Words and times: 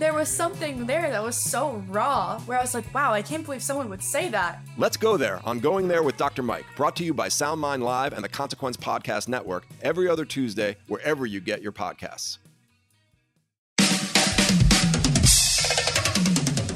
there 0.00 0.14
was 0.14 0.30
something 0.30 0.86
there 0.86 1.10
that 1.10 1.22
was 1.22 1.36
so 1.36 1.84
raw 1.88 2.40
where 2.40 2.56
I 2.56 2.62
was 2.62 2.72
like, 2.72 2.92
wow, 2.94 3.12
I 3.12 3.20
can't 3.20 3.44
believe 3.44 3.62
someone 3.62 3.90
would 3.90 4.02
say 4.02 4.30
that. 4.30 4.64
Let's 4.78 4.96
go 4.96 5.18
there 5.18 5.40
on 5.44 5.60
Going 5.60 5.88
There 5.88 6.02
with 6.02 6.16
Dr. 6.16 6.42
Mike, 6.42 6.64
brought 6.74 6.96
to 6.96 7.04
you 7.04 7.12
by 7.12 7.28
SoundMind 7.28 7.82
Live 7.82 8.14
and 8.14 8.24
the 8.24 8.28
Consequence 8.28 8.78
Podcast 8.78 9.28
Network 9.28 9.66
every 9.82 10.08
other 10.08 10.24
Tuesday, 10.24 10.76
wherever 10.88 11.26
you 11.26 11.40
get 11.40 11.60
your 11.60 11.72
podcasts. 11.72 12.38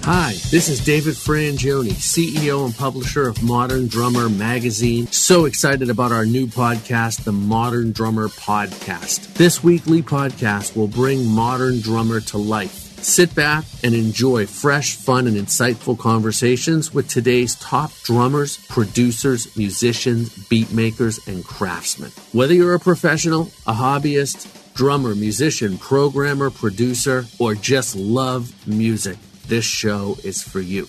Hi, 0.04 0.32
this 0.50 0.68
is 0.68 0.84
David 0.84 1.14
Frangioni, 1.14 1.92
CEO 1.92 2.66
and 2.66 2.76
publisher 2.76 3.26
of 3.26 3.42
Modern 3.42 3.88
Drummer 3.88 4.28
Magazine. 4.28 5.06
So 5.06 5.46
excited 5.46 5.88
about 5.88 6.12
our 6.12 6.26
new 6.26 6.46
podcast, 6.46 7.24
the 7.24 7.32
Modern 7.32 7.92
Drummer 7.92 8.28
Podcast. 8.28 9.32
This 9.32 9.64
weekly 9.64 10.02
podcast 10.02 10.76
will 10.76 10.88
bring 10.88 11.24
Modern 11.24 11.80
Drummer 11.80 12.20
to 12.20 12.36
life 12.36 12.83
Sit 13.04 13.34
back 13.34 13.66
and 13.82 13.94
enjoy 13.94 14.46
fresh, 14.46 14.96
fun, 14.96 15.26
and 15.26 15.36
insightful 15.36 15.98
conversations 15.98 16.94
with 16.94 17.06
today's 17.06 17.54
top 17.56 17.92
drummers, 18.02 18.56
producers, 18.68 19.54
musicians, 19.58 20.34
beat 20.48 20.72
makers, 20.72 21.20
and 21.28 21.44
craftsmen. 21.44 22.12
Whether 22.32 22.54
you're 22.54 22.74
a 22.74 22.80
professional, 22.80 23.50
a 23.66 23.74
hobbyist, 23.74 24.72
drummer, 24.72 25.14
musician, 25.14 25.76
programmer, 25.76 26.48
producer, 26.48 27.26
or 27.38 27.54
just 27.54 27.94
love 27.94 28.50
music, 28.66 29.18
this 29.48 29.66
show 29.66 30.16
is 30.24 30.42
for 30.42 30.60
you. 30.60 30.88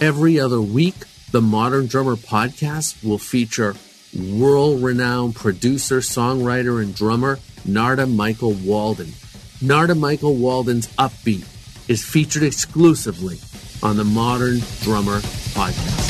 Every 0.00 0.40
other 0.40 0.62
week, 0.62 0.94
the 1.30 1.42
Modern 1.42 1.88
Drummer 1.88 2.16
podcast 2.16 3.04
will 3.06 3.18
feature 3.18 3.76
world 4.18 4.82
renowned 4.82 5.36
producer, 5.36 5.98
songwriter, 5.98 6.82
and 6.82 6.94
drummer 6.94 7.38
Narada 7.66 8.06
Michael 8.06 8.54
Walden 8.54 9.12
Narada 9.60 9.96
Michael 9.96 10.36
Walden's 10.36 10.86
Upbeat 10.98 11.44
is 11.90 12.04
featured 12.04 12.44
exclusively 12.44 13.38
on 13.82 13.96
the 13.96 14.04
Modern 14.04 14.60
Drummer 14.82 15.18
podcast. 15.50 16.06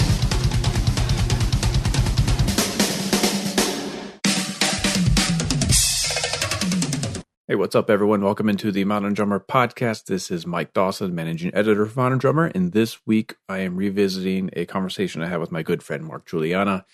Hey, 7.47 7.55
what's 7.55 7.75
up, 7.75 7.89
everyone? 7.89 8.21
Welcome 8.21 8.51
into 8.51 8.71
the 8.71 8.85
Modern 8.85 9.15
Drummer 9.15 9.41
podcast. 9.41 10.05
This 10.05 10.31
is 10.31 10.47
Mike 10.47 10.75
Dawson, 10.75 11.15
managing 11.15 11.55
editor 11.55 11.85
of 11.85 11.97
Modern 11.97 12.19
Drummer, 12.19 12.53
and 12.55 12.73
this 12.73 12.99
week 13.07 13.37
I 13.49 13.61
am 13.61 13.77
revisiting 13.77 14.51
a 14.53 14.67
conversation 14.67 15.23
I 15.23 15.29
had 15.29 15.41
with 15.41 15.51
my 15.53 15.63
good 15.63 15.83
friend 15.83 16.05
Mark 16.05 16.29
Guiliana. 16.29 16.85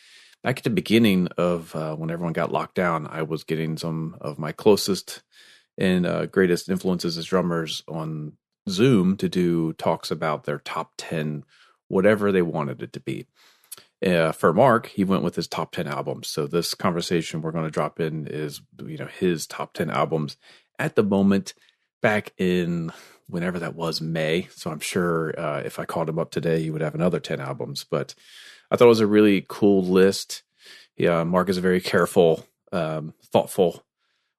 Back 0.44 0.58
at 0.58 0.62
the 0.64 0.70
beginning 0.70 1.26
of 1.36 1.74
uh, 1.74 1.96
when 1.96 2.12
everyone 2.12 2.32
got 2.32 2.52
locked 2.52 2.76
down, 2.76 3.08
I 3.08 3.22
was 3.22 3.42
getting 3.42 3.76
some 3.76 4.16
of 4.20 4.38
my 4.38 4.52
closest 4.52 5.24
and 5.78 6.06
uh, 6.06 6.26
greatest 6.26 6.68
influences 6.68 7.18
as 7.18 7.26
drummers 7.26 7.82
on 7.88 8.34
Zoom 8.68 9.16
to 9.18 9.28
do 9.28 9.72
talks 9.74 10.10
about 10.10 10.44
their 10.44 10.58
top 10.58 10.92
10, 10.98 11.44
whatever 11.88 12.32
they 12.32 12.42
wanted 12.42 12.82
it 12.82 12.92
to 12.92 13.00
be. 13.00 13.26
Uh, 14.04 14.32
for 14.32 14.52
Mark, 14.52 14.86
he 14.86 15.04
went 15.04 15.22
with 15.22 15.34
his 15.34 15.48
top 15.48 15.72
10 15.72 15.86
albums. 15.86 16.28
So 16.28 16.46
this 16.46 16.74
conversation 16.74 17.40
we're 17.40 17.52
going 17.52 17.64
to 17.64 17.70
drop 17.70 18.00
in 18.00 18.26
is, 18.26 18.60
you 18.84 18.98
know, 18.98 19.06
his 19.06 19.46
top 19.46 19.72
10 19.72 19.90
albums 19.90 20.36
at 20.78 20.94
the 20.94 21.02
moment 21.02 21.54
back 22.02 22.32
in 22.36 22.92
whenever 23.28 23.58
that 23.60 23.74
was 23.74 24.00
May. 24.00 24.48
So 24.50 24.70
I'm 24.70 24.80
sure 24.80 25.38
uh, 25.38 25.62
if 25.64 25.78
I 25.78 25.86
called 25.86 26.08
him 26.08 26.18
up 26.18 26.30
today, 26.30 26.62
he 26.62 26.70
would 26.70 26.82
have 26.82 26.94
another 26.94 27.20
10 27.20 27.40
albums. 27.40 27.84
But 27.90 28.14
I 28.70 28.76
thought 28.76 28.86
it 28.86 28.88
was 28.88 29.00
a 29.00 29.06
really 29.06 29.46
cool 29.48 29.82
list. 29.82 30.42
Yeah, 30.96 31.24
Mark 31.24 31.48
is 31.48 31.56
a 31.56 31.62
very 31.62 31.80
careful, 31.80 32.46
um, 32.72 33.14
thoughtful 33.32 33.83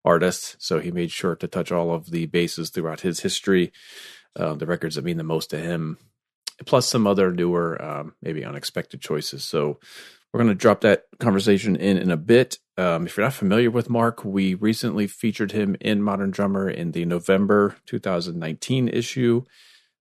artist, 0.05 0.55
so 0.59 0.79
he 0.79 0.91
made 0.91 1.11
sure 1.11 1.35
to 1.35 1.47
touch 1.47 1.71
all 1.71 1.91
of 1.91 2.11
the 2.11 2.27
bases 2.27 2.69
throughout 2.69 3.01
his 3.01 3.21
history, 3.21 3.73
uh, 4.35 4.53
the 4.53 4.66
records 4.66 4.95
that 4.95 5.03
mean 5.03 5.17
the 5.17 5.23
most 5.23 5.49
to 5.49 5.57
him, 5.57 5.97
plus 6.66 6.88
some 6.88 7.07
other 7.07 7.31
newer, 7.31 7.81
um, 7.83 8.13
maybe 8.21 8.45
unexpected 8.45 9.01
choices. 9.01 9.43
So 9.43 9.79
we're 10.31 10.39
going 10.43 10.49
to 10.49 10.55
drop 10.55 10.81
that 10.81 11.05
conversation 11.19 11.75
in 11.75 11.97
in 11.97 12.11
a 12.11 12.17
bit. 12.17 12.59
Um, 12.77 13.05
if 13.05 13.16
you're 13.16 13.25
not 13.25 13.33
familiar 13.33 13.71
with 13.71 13.89
Mark, 13.89 14.25
we 14.25 14.53
recently 14.53 15.07
featured 15.07 15.53
him 15.53 15.77
in 15.79 16.01
Modern 16.01 16.29
Drummer 16.29 16.69
in 16.69 16.91
the 16.91 17.05
November 17.05 17.77
2019 17.85 18.89
issue. 18.89 19.43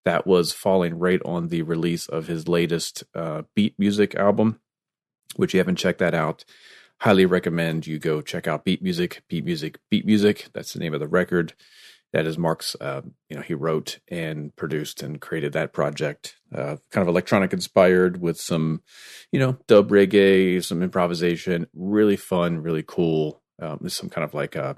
That 0.04 0.26
was 0.26 0.53
falling 0.53 0.98
right 0.98 1.21
on 1.25 1.48
the 1.48 1.62
release 1.62 2.09
of 2.09 2.26
his 2.26 2.48
latest 2.48 3.04
uh, 3.15 3.42
beat 3.54 3.78
music 3.78 4.15
album, 4.16 4.60
which 5.36 5.54
you 5.54 5.59
haven't 5.59 5.76
checked 5.76 6.00
that 6.00 6.15
out 6.15 6.44
highly 7.00 7.27
recommend 7.27 7.87
you 7.87 7.99
go 7.99 8.21
check 8.21 8.47
out 8.47 8.65
Beat 8.65 8.82
Music, 8.82 9.22
Beat 9.28 9.44
Music, 9.44 9.78
Beat 9.91 10.06
Music. 10.06 10.49
That's 10.55 10.72
the 10.72 10.78
name 10.78 10.94
of 10.94 11.00
the 11.00 11.09
record. 11.09 11.55
That 12.12 12.27
is 12.27 12.38
Mark's. 12.38 12.77
Uh, 12.81 13.03
you 13.28 13.37
know, 13.37 13.43
he 13.43 13.55
wrote 13.55 13.99
and 14.09 14.55
produced 14.55 15.03
and 15.03 15.21
created 15.21 15.53
that 15.53 15.72
project. 15.72 16.37
Uh, 16.54 16.77
kind 16.91 17.03
of 17.03 17.09
electronic 17.09 17.53
inspired 17.53 18.21
with 18.21 18.41
some, 18.41 18.83
you 19.33 19.41
know, 19.41 19.59
dub 19.66 19.91
reggae, 19.91 20.65
some 20.65 20.83
improvisation. 20.83 21.66
Really 21.75 22.16
fun, 22.16 22.62
really 22.62 22.84
cool. 22.87 23.43
Um, 23.60 23.78
there's 23.81 23.94
some 23.94 24.10
kind 24.10 24.25
of 24.25 24.33
like 24.33 24.54
uh, 24.54 24.75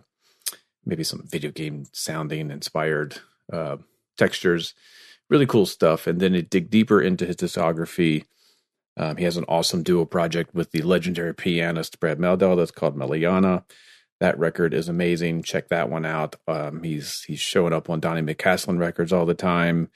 maybe 0.87 1.05
some 1.05 1.27
video 1.27 1.51
game 1.51 1.85
sounding 1.93 2.51
inspired 2.51 3.19
uh, 3.53 3.77
textures. 4.17 4.73
Really 5.29 5.47
cool 5.47 5.67
stuff. 5.67 6.07
And 6.07 6.21
then 6.21 6.35
it 6.35 6.49
dig 6.49 6.71
deeper 6.71 7.03
into 7.03 7.27
his 7.27 7.37
discography 7.37 8.25
um, 8.97 9.17
he 9.17 9.25
has 9.25 9.37
an 9.37 9.45
awesome 9.49 9.83
duo 9.83 10.05
project 10.05 10.55
with 10.55 10.71
the 10.71 10.83
legendary 10.83 11.35
pianist 11.35 12.01
Brad 12.01 12.19
Mehldau 12.19 12.57
that's 12.57 12.71
called 12.71 12.97
Mehliana. 12.97 13.65
That 14.21 14.39
record 14.39 14.73
is 14.73 14.89
amazing. 14.89 15.43
Check 15.43 15.69
that 15.69 15.91
one 15.91 16.07
out. 16.07 16.37
Um, 16.49 16.83
he's 16.83 17.23
he's 17.25 17.41
showing 17.41 17.75
up 17.75 17.91
on 17.91 18.01
Donny 18.01 18.23
McCaslin 18.23 18.79
records 18.79 19.13
all 19.13 19.27
the 19.27 19.35
time. 19.35 19.91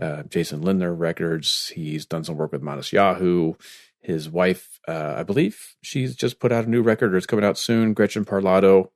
Uh, 0.00 0.24
Jason 0.24 0.62
Lindner 0.62 0.92
records. 0.92 1.68
He's 1.68 2.04
done 2.04 2.24
some 2.24 2.36
work 2.36 2.50
with 2.50 2.62
Matisyahu. 2.62 3.60
His 4.00 4.28
wife, 4.28 4.80
uh, 4.88 5.14
I 5.16 5.22
believe, 5.22 5.76
she's 5.80 6.16
just 6.16 6.40
put 6.40 6.50
out 6.50 6.64
a 6.64 6.70
new 6.70 6.82
record 6.82 7.14
or 7.14 7.16
it's 7.16 7.26
coming 7.26 7.44
out 7.44 7.56
soon. 7.56 7.94
Gretchen 7.94 8.24
Parlato. 8.24 8.88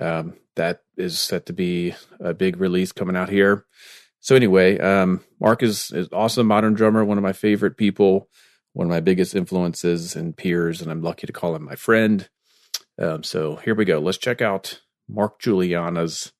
Um, 0.00 0.38
that 0.56 0.82
is 0.96 1.18
set 1.18 1.44
to 1.46 1.52
be 1.52 1.94
a 2.20 2.32
big 2.32 2.58
release 2.58 2.92
coming 2.92 3.16
out 3.16 3.28
here. 3.28 3.66
So 4.20 4.34
anyway, 4.34 4.78
um, 4.78 5.22
Mark 5.38 5.62
is 5.62 5.90
is 5.90 6.08
awesome 6.10 6.46
modern 6.46 6.72
drummer, 6.72 7.04
one 7.04 7.18
of 7.18 7.22
my 7.22 7.34
favorite 7.34 7.76
people 7.76 8.30
one 8.72 8.86
of 8.86 8.90
my 8.90 9.00
biggest 9.00 9.34
influences 9.34 10.14
and 10.14 10.36
peers, 10.36 10.80
and 10.80 10.90
I'm 10.90 11.02
lucky 11.02 11.26
to 11.26 11.32
call 11.32 11.54
him 11.54 11.64
my 11.64 11.76
friend. 11.76 12.28
Um, 13.00 13.22
so 13.22 13.56
here 13.56 13.74
we 13.74 13.84
go. 13.84 13.98
Let's 13.98 14.18
check 14.18 14.40
out 14.40 14.80
Mark 15.08 15.40
Guiliana's 15.40 16.32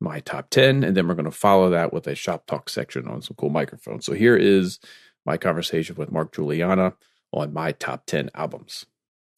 My 0.00 0.20
Top 0.20 0.50
10, 0.50 0.82
and 0.82 0.96
then 0.96 1.06
we're 1.06 1.14
going 1.14 1.24
to 1.24 1.30
follow 1.30 1.70
that 1.70 1.92
with 1.92 2.06
a 2.06 2.14
shop 2.14 2.46
talk 2.46 2.68
section 2.68 3.06
on 3.06 3.22
some 3.22 3.36
cool 3.36 3.50
microphones. 3.50 4.06
So 4.06 4.14
here 4.14 4.36
is 4.36 4.78
my 5.24 5.36
conversation 5.36 5.96
with 5.96 6.10
Mark 6.10 6.34
Guiliana 6.34 6.94
on 7.32 7.52
my 7.52 7.72
top 7.72 8.06
10 8.06 8.30
albums. 8.34 8.86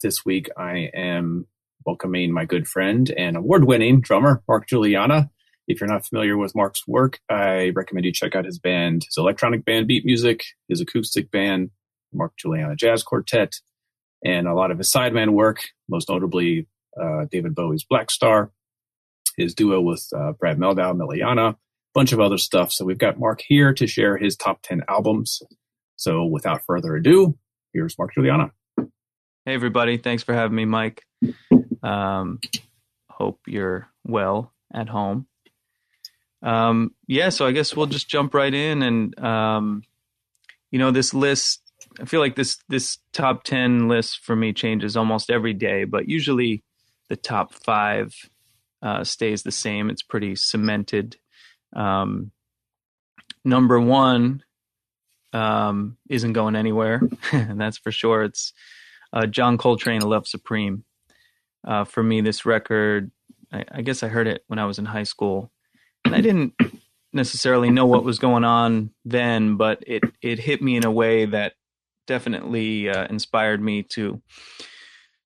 This 0.01 0.25
week, 0.25 0.49
I 0.57 0.89
am 0.95 1.45
welcoming 1.85 2.31
my 2.31 2.45
good 2.45 2.67
friend 2.67 3.11
and 3.17 3.37
award 3.37 3.65
winning 3.65 4.01
drummer, 4.01 4.41
Mark 4.47 4.67
Guiliana. 4.67 5.29
If 5.67 5.79
you're 5.79 5.89
not 5.89 6.05
familiar 6.05 6.37
with 6.37 6.55
Mark's 6.55 6.87
work, 6.87 7.19
I 7.29 7.71
recommend 7.75 8.05
you 8.05 8.11
check 8.11 8.35
out 8.35 8.45
his 8.45 8.59
band, 8.59 9.03
his 9.05 9.17
electronic 9.17 9.63
band 9.63 9.87
Beat 9.87 10.05
Music, 10.05 10.43
his 10.67 10.81
acoustic 10.81 11.29
band, 11.31 11.69
Mark 12.13 12.33
Guiliana 12.43 12.75
Jazz 12.75 13.03
Quartet, 13.03 13.55
and 14.23 14.47
a 14.47 14.53
lot 14.53 14.71
of 14.71 14.77
his 14.77 14.91
sideman 14.91 15.31
work, 15.31 15.61
most 15.89 16.09
notably 16.09 16.67
uh, 17.01 17.25
David 17.31 17.55
Bowie's 17.55 17.85
Blackstar, 17.85 18.49
his 19.37 19.53
duo 19.53 19.81
with 19.81 20.07
uh, 20.15 20.33
Brad 20.33 20.57
Mehldau, 20.57 20.95
Mehliana, 20.95 21.53
a 21.53 21.57
bunch 21.93 22.11
of 22.11 22.19
other 22.19 22.37
stuff. 22.37 22.71
So 22.71 22.85
we've 22.85 22.97
got 22.97 23.19
Mark 23.19 23.41
here 23.45 23.73
to 23.73 23.87
share 23.87 24.17
his 24.17 24.35
top 24.35 24.61
10 24.63 24.83
albums. 24.87 25.41
So 25.95 26.25
without 26.25 26.61
further 26.65 26.95
ado, 26.95 27.37
here's 27.73 27.97
Mark 27.97 28.11
Guiliana. 28.17 28.51
Hey, 29.45 29.53
everybody. 29.53 29.97
Thanks 29.97 30.23
for 30.23 30.33
having 30.33 30.55
me, 30.55 30.65
Mike. 30.65 31.03
Um, 31.83 32.39
hope 33.09 33.39
you're 33.47 33.87
well 34.03 34.53
at 34.73 34.89
home. 34.89 35.27
Um, 36.43 36.95
yeah, 37.07 37.29
so 37.29 37.45
I 37.45 37.51
guess 37.51 37.75
we'll 37.75 37.87
just 37.87 38.09
jump 38.09 38.33
right 38.33 38.53
in. 38.53 38.81
And, 38.81 39.19
um, 39.19 39.83
you 40.71 40.79
know, 40.79 40.91
this 40.91 41.13
list, 41.13 41.60
I 41.99 42.05
feel 42.05 42.19
like 42.19 42.35
this, 42.35 42.57
this 42.69 42.99
top 43.13 43.43
10 43.43 43.87
list 43.87 44.19
for 44.23 44.35
me 44.35 44.53
changes 44.53 44.95
almost 44.95 45.29
every 45.29 45.53
day, 45.53 45.83
but 45.83 46.07
usually 46.07 46.63
the 47.09 47.15
top 47.15 47.53
five 47.53 48.13
uh, 48.81 49.03
stays 49.03 49.43
the 49.43 49.51
same. 49.51 49.89
It's 49.89 50.01
pretty 50.01 50.35
cemented. 50.35 51.17
Um, 51.73 52.31
number 53.43 53.79
one 53.79 54.43
um, 55.33 55.97
isn't 56.09 56.33
going 56.33 56.55
anywhere, 56.55 57.01
and 57.31 57.59
that's 57.61 57.77
for 57.77 57.91
sure. 57.91 58.23
It's 58.23 58.53
uh, 59.13 59.25
John 59.25 59.57
Coltrane, 59.57 60.01
"Love 60.01 60.27
Supreme." 60.27 60.83
Uh, 61.65 61.83
for 61.83 62.01
me, 62.01 62.21
this 62.21 62.45
record, 62.45 63.11
I, 63.51 63.63
I, 63.71 63.81
guess 63.81 64.01
I 64.01 64.07
heard 64.07 64.27
it 64.27 64.43
when 64.47 64.57
I 64.57 64.65
was 64.65 64.79
in 64.79 64.85
high 64.85 65.03
school, 65.03 65.51
and 66.03 66.15
I 66.15 66.21
didn't 66.21 66.53
necessarily 67.13 67.69
know 67.69 67.85
what 67.85 68.03
was 68.03 68.19
going 68.19 68.43
on 68.43 68.91
then, 69.05 69.57
but 69.57 69.83
it 69.85 70.03
it 70.21 70.39
hit 70.39 70.61
me 70.61 70.75
in 70.75 70.85
a 70.85 70.91
way 70.91 71.25
that 71.25 71.53
definitely 72.07 72.89
uh, 72.89 73.07
inspired 73.09 73.61
me 73.61 73.83
to 73.83 74.21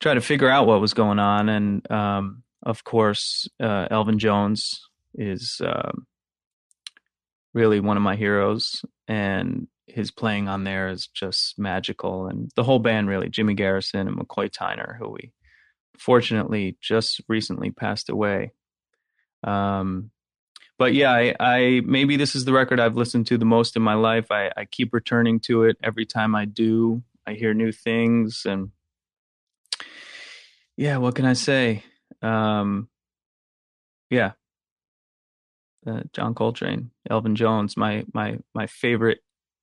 try 0.01 0.15
to 0.15 0.21
figure 0.21 0.49
out 0.49 0.67
what 0.67 0.81
was 0.81 0.95
going 0.95 1.19
on. 1.19 1.49
And 1.49 1.91
um, 1.91 2.43
of 2.63 2.85
course, 2.85 3.49
uh, 3.61 3.89
Elvin 3.91 4.19
Jones 4.19 4.89
is 5.15 5.61
um, 5.65 6.07
really 7.55 7.81
one 7.81 7.97
of 7.97 8.03
my 8.03 8.17
heroes, 8.17 8.85
and 9.09 9.67
his 9.87 10.11
playing 10.11 10.49
on 10.49 10.65
there 10.65 10.89
is 10.89 11.09
just 11.09 11.59
magical. 11.59 12.27
And 12.27 12.51
the 12.55 12.63
whole 12.63 12.79
band, 12.79 13.09
really, 13.09 13.29
Jimmy 13.29 13.55
Garrison 13.55 14.09
and 14.09 14.17
McCoy 14.17 14.51
Tyner, 14.51 14.97
who 14.97 15.11
we 15.11 15.33
fortunately 15.99 16.77
just 16.81 17.21
recently 17.29 17.71
passed 17.71 18.09
away. 18.09 18.53
Um, 19.43 20.11
but 20.81 20.95
yeah, 20.95 21.13
I, 21.13 21.35
I, 21.39 21.83
maybe 21.85 22.17
this 22.17 22.35
is 22.35 22.47
the 22.47 22.55
record 22.55 22.81
I've 22.81 22.97
listened 22.97 23.27
to 23.27 23.37
the 23.37 23.45
most 23.45 23.77
in 23.77 23.83
my 23.83 23.93
life. 23.93 24.31
I, 24.31 24.51
I 24.57 24.65
keep 24.65 24.95
returning 24.95 25.39
to 25.41 25.65
it 25.65 25.77
every 25.83 26.07
time 26.07 26.35
I 26.35 26.47
do. 26.47 27.03
I 27.27 27.35
hear 27.35 27.53
new 27.53 27.71
things, 27.71 28.47
and 28.47 28.71
yeah, 30.79 30.97
what 30.97 31.17
can 31.17 31.27
I 31.27 31.35
say? 31.35 31.85
Um, 32.23 32.89
yeah, 34.09 34.33
uh, 35.87 36.05
John 36.15 36.35
Coltrane, 36.35 36.93
Elvin 37.11 37.37
Jones, 37.37 37.77
my 37.77 38.07
my 38.15 38.39
my 38.55 38.67
favorite 38.67 39.19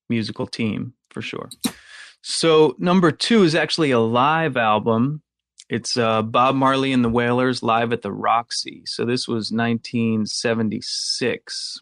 musical 0.09 0.45
team 0.45 0.93
for 1.09 1.23
sure. 1.23 1.49
So 2.21 2.75
number 2.77 3.11
two 3.11 3.41
is 3.41 3.55
actually 3.55 3.89
a 3.89 3.99
live 3.99 4.55
album. 4.55 5.23
It's 5.69 5.97
uh, 5.97 6.21
Bob 6.21 6.55
Marley 6.55 6.93
and 6.93 7.03
the 7.03 7.09
Wailers 7.09 7.61
live 7.61 7.91
at 7.91 8.01
the 8.01 8.11
Roxy. 8.11 8.83
So 8.85 9.03
this 9.03 9.27
was 9.27 9.51
1976, 9.51 11.81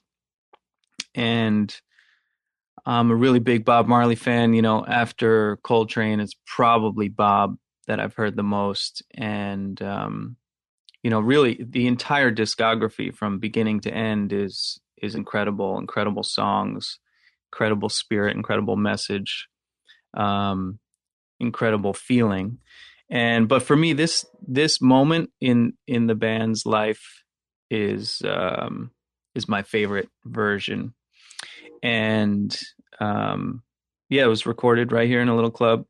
and 1.14 1.80
I'm 2.86 3.12
a 3.12 3.16
really 3.16 3.40
big 3.40 3.64
Bob 3.64 3.88
Marley 3.88 4.16
fan. 4.16 4.56
You 4.56 4.64
know, 4.64 4.84
after 4.86 5.58
Coltrane, 5.58 6.20
it's 6.20 6.36
probably 6.48 7.10
Bob 7.10 7.60
that 7.86 8.00
I've 8.00 8.16
heard 8.16 8.36
the 8.36 8.42
most, 8.42 9.04
and 9.14 9.80
um, 9.84 10.38
you 11.04 11.12
know, 11.12 11.20
really 11.20 11.60
the 11.62 11.86
entire 11.86 12.32
discography 12.32 13.14
from 13.14 13.38
beginning 13.38 13.82
to 13.82 13.94
end 13.94 14.34
is 14.34 14.82
is 15.00 15.14
incredible. 15.14 15.78
Incredible 15.78 16.24
songs, 16.24 16.98
incredible 17.52 17.90
spirit, 17.90 18.36
incredible 18.36 18.78
message, 18.78 19.48
um, 20.16 20.80
incredible 21.40 21.94
feeling. 21.94 22.58
And 23.10 23.48
but 23.48 23.64
for 23.64 23.76
me, 23.76 23.94
this 23.94 24.26
this 24.42 24.82
moment 24.82 25.30
in 25.40 25.74
in 25.88 26.08
the 26.08 26.16
band's 26.16 26.66
life 26.66 27.24
is 27.70 28.22
um, 28.28 28.92
is 29.36 29.48
my 29.48 29.62
favorite 29.62 30.10
version. 30.26 30.94
And 31.84 32.58
um, 33.00 33.62
yeah, 34.10 34.24
it 34.24 34.30
was 34.30 34.46
recorded 34.46 34.92
right 34.92 35.08
here 35.08 35.22
in 35.22 35.30
a 35.30 35.36
little 35.36 35.52
club. 35.52 35.86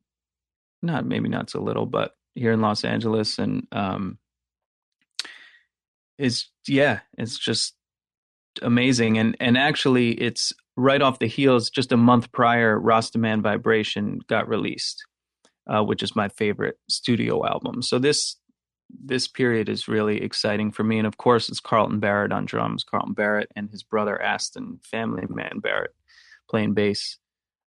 Not 0.81 1.06
maybe 1.06 1.29
not 1.29 1.50
so 1.50 1.62
little, 1.62 1.85
but 1.85 2.12
here 2.35 2.51
in 2.51 2.62
Los 2.62 2.83
Angeles, 2.83 3.39
and 3.39 3.65
um, 3.71 4.19
is 6.17 6.50
yeah, 6.67 7.00
it's 7.17 7.38
just 7.38 7.75
amazing. 8.62 9.17
And 9.17 9.38
and 9.39 9.57
actually, 9.57 10.12
it's 10.12 10.53
right 10.75 11.01
off 11.01 11.19
the 11.19 11.27
heels. 11.27 11.69
Just 11.69 11.91
a 11.91 11.97
month 11.97 12.31
prior, 12.31 12.79
Rastaman 12.79 13.41
Vibration 13.41 14.19
got 14.27 14.47
released, 14.47 15.03
uh, 15.67 15.83
which 15.83 16.03
is 16.03 16.15
my 16.15 16.29
favorite 16.29 16.77
studio 16.89 17.45
album. 17.45 17.81
So 17.81 18.00
this 18.00 18.38
this 18.89 19.27
period 19.27 19.67
is 19.67 19.88
really 19.88 20.21
exciting 20.21 20.71
for 20.71 20.83
me. 20.83 21.00
And 21.00 21.07
of 21.07 21.17
course, 21.17 21.50
it's 21.50 21.59
Carlton 21.59 22.00
Barrett 22.00 22.31
on 22.31 22.45
drums, 22.45 22.83
Carlton 22.83 23.13
Barrett 23.13 23.51
and 23.56 23.69
his 23.71 23.81
brother 23.81 24.21
Aston, 24.21 24.79
family 24.83 25.23
man 25.27 25.59
Barrett, 25.59 25.95
playing 26.50 26.73
bass. 26.73 27.17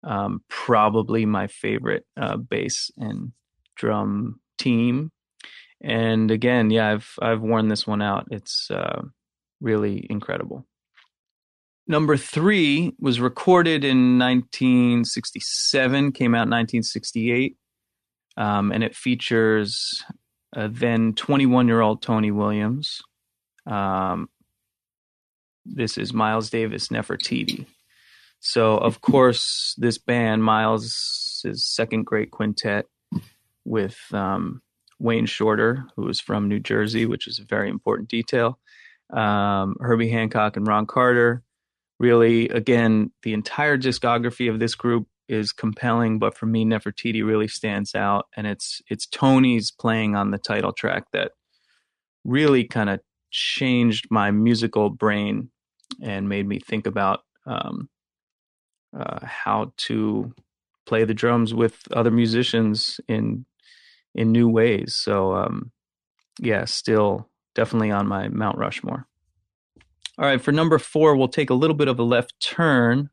Um, 0.04 0.42
probably 0.48 1.26
my 1.26 1.46
favorite 1.46 2.04
uh, 2.16 2.36
bass 2.36 2.90
and 2.96 3.32
drum 3.76 4.40
team 4.58 5.12
and 5.82 6.30
again, 6.30 6.70
yeah, 6.70 6.90
I've 6.90 7.10
I've 7.20 7.40
worn 7.40 7.68
this 7.68 7.86
one 7.86 8.02
out. 8.02 8.28
It's 8.30 8.70
uh, 8.70 9.02
really 9.60 10.06
incredible. 10.08 10.64
Number 11.88 12.16
three 12.16 12.92
was 13.00 13.20
recorded 13.20 13.84
in 13.84 14.18
1967, 14.18 16.12
came 16.12 16.34
out 16.34 16.46
in 16.46 16.50
1968, 16.50 17.56
um, 18.36 18.72
and 18.72 18.82
it 18.82 18.94
features 18.96 20.04
a 20.54 20.68
then 20.68 21.14
21 21.14 21.68
year 21.68 21.80
old 21.80 22.02
Tony 22.02 22.30
Williams. 22.30 23.00
Um, 23.66 24.28
this 25.64 25.96
is 25.96 26.12
Miles 26.12 26.50
Davis 26.50 26.88
Nefertiti. 26.88 27.66
So, 28.40 28.76
of 28.76 29.00
course, 29.00 29.74
this 29.78 29.98
band, 29.98 30.44
Miles' 30.44 31.44
second 31.54 32.04
great 32.04 32.30
quintet 32.30 32.86
with 33.64 33.98
um, 34.12 34.62
Wayne 34.98 35.26
Shorter, 35.26 35.84
who 35.96 36.08
is 36.08 36.20
from 36.20 36.48
New 36.48 36.60
Jersey, 36.60 37.06
which 37.06 37.26
is 37.26 37.38
a 37.38 37.44
very 37.44 37.68
important 37.68 38.08
detail. 38.08 38.58
Um, 39.12 39.76
Herbie 39.80 40.10
Hancock 40.10 40.56
and 40.56 40.66
Ron 40.66 40.86
Carter. 40.86 41.42
Really, 41.98 42.48
again, 42.48 43.12
the 43.22 43.32
entire 43.32 43.78
discography 43.78 44.50
of 44.50 44.58
this 44.58 44.74
group 44.74 45.06
is 45.32 45.52
compelling, 45.52 46.18
but 46.18 46.36
for 46.36 46.46
me, 46.46 46.64
Nefertiti 46.64 47.24
really 47.24 47.48
stands 47.48 47.94
out, 47.94 48.26
and 48.36 48.46
it's 48.46 48.80
it's 48.88 49.06
Tony's 49.06 49.70
playing 49.70 50.14
on 50.14 50.30
the 50.30 50.38
title 50.38 50.72
track 50.72 51.04
that 51.12 51.32
really 52.24 52.64
kind 52.64 52.90
of 52.90 53.00
changed 53.30 54.06
my 54.10 54.30
musical 54.30 54.90
brain 54.90 55.50
and 56.02 56.28
made 56.28 56.46
me 56.46 56.60
think 56.60 56.86
about 56.86 57.20
um, 57.46 57.88
uh, 58.96 59.24
how 59.24 59.72
to 59.76 60.32
play 60.86 61.04
the 61.04 61.14
drums 61.14 61.54
with 61.54 61.80
other 61.92 62.10
musicians 62.10 63.00
in 63.08 63.46
in 64.14 64.30
new 64.30 64.48
ways. 64.48 64.94
So 64.94 65.34
um, 65.34 65.72
yeah, 66.38 66.66
still 66.66 67.28
definitely 67.54 67.90
on 67.90 68.06
my 68.06 68.28
Mount 68.28 68.58
Rushmore. 68.58 69.06
All 70.18 70.26
right, 70.26 70.40
for 70.40 70.52
number 70.52 70.78
four, 70.78 71.16
we'll 71.16 71.28
take 71.28 71.50
a 71.50 71.54
little 71.54 71.76
bit 71.76 71.88
of 71.88 71.98
a 71.98 72.02
left 72.02 72.34
turn. 72.38 73.08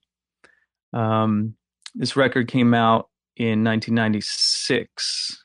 Um, 0.92 1.56
this 1.96 2.16
record 2.16 2.48
came 2.48 2.74
out 2.74 3.10
in 3.36 3.64
1996, 3.64 5.44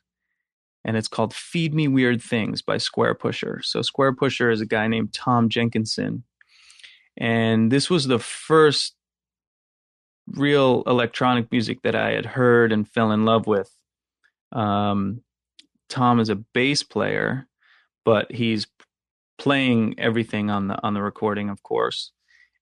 and 0.84 0.96
it's 0.96 1.08
called 1.08 1.34
"Feed 1.34 1.74
Me 1.74 1.88
Weird 1.88 2.22
Things" 2.22 2.62
by 2.62 2.76
Squarepusher. 2.76 3.64
So 3.64 3.80
Squarepusher 3.80 4.52
is 4.52 4.60
a 4.60 4.66
guy 4.66 4.88
named 4.88 5.12
Tom 5.12 5.48
Jenkinson, 5.48 6.24
and 7.16 7.70
this 7.70 7.88
was 7.88 8.06
the 8.06 8.18
first 8.18 8.94
real 10.26 10.82
electronic 10.86 11.50
music 11.52 11.82
that 11.82 11.94
I 11.94 12.12
had 12.12 12.26
heard 12.26 12.72
and 12.72 12.88
fell 12.88 13.12
in 13.12 13.24
love 13.24 13.46
with. 13.46 13.70
Um, 14.52 15.22
Tom 15.88 16.18
is 16.18 16.28
a 16.28 16.36
bass 16.36 16.82
player, 16.82 17.46
but 18.04 18.32
he's 18.32 18.66
playing 19.38 19.94
everything 19.98 20.50
on 20.50 20.68
the 20.68 20.82
on 20.82 20.94
the 20.94 21.02
recording, 21.02 21.50
of 21.50 21.62
course. 21.62 22.12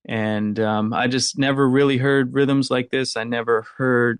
And 0.06 0.58
um, 0.58 0.92
I 0.92 1.06
just 1.06 1.38
never 1.38 1.68
really 1.68 1.98
heard 1.98 2.34
rhythms 2.34 2.70
like 2.70 2.90
this. 2.90 3.16
I 3.16 3.24
never 3.24 3.66
heard 3.76 4.18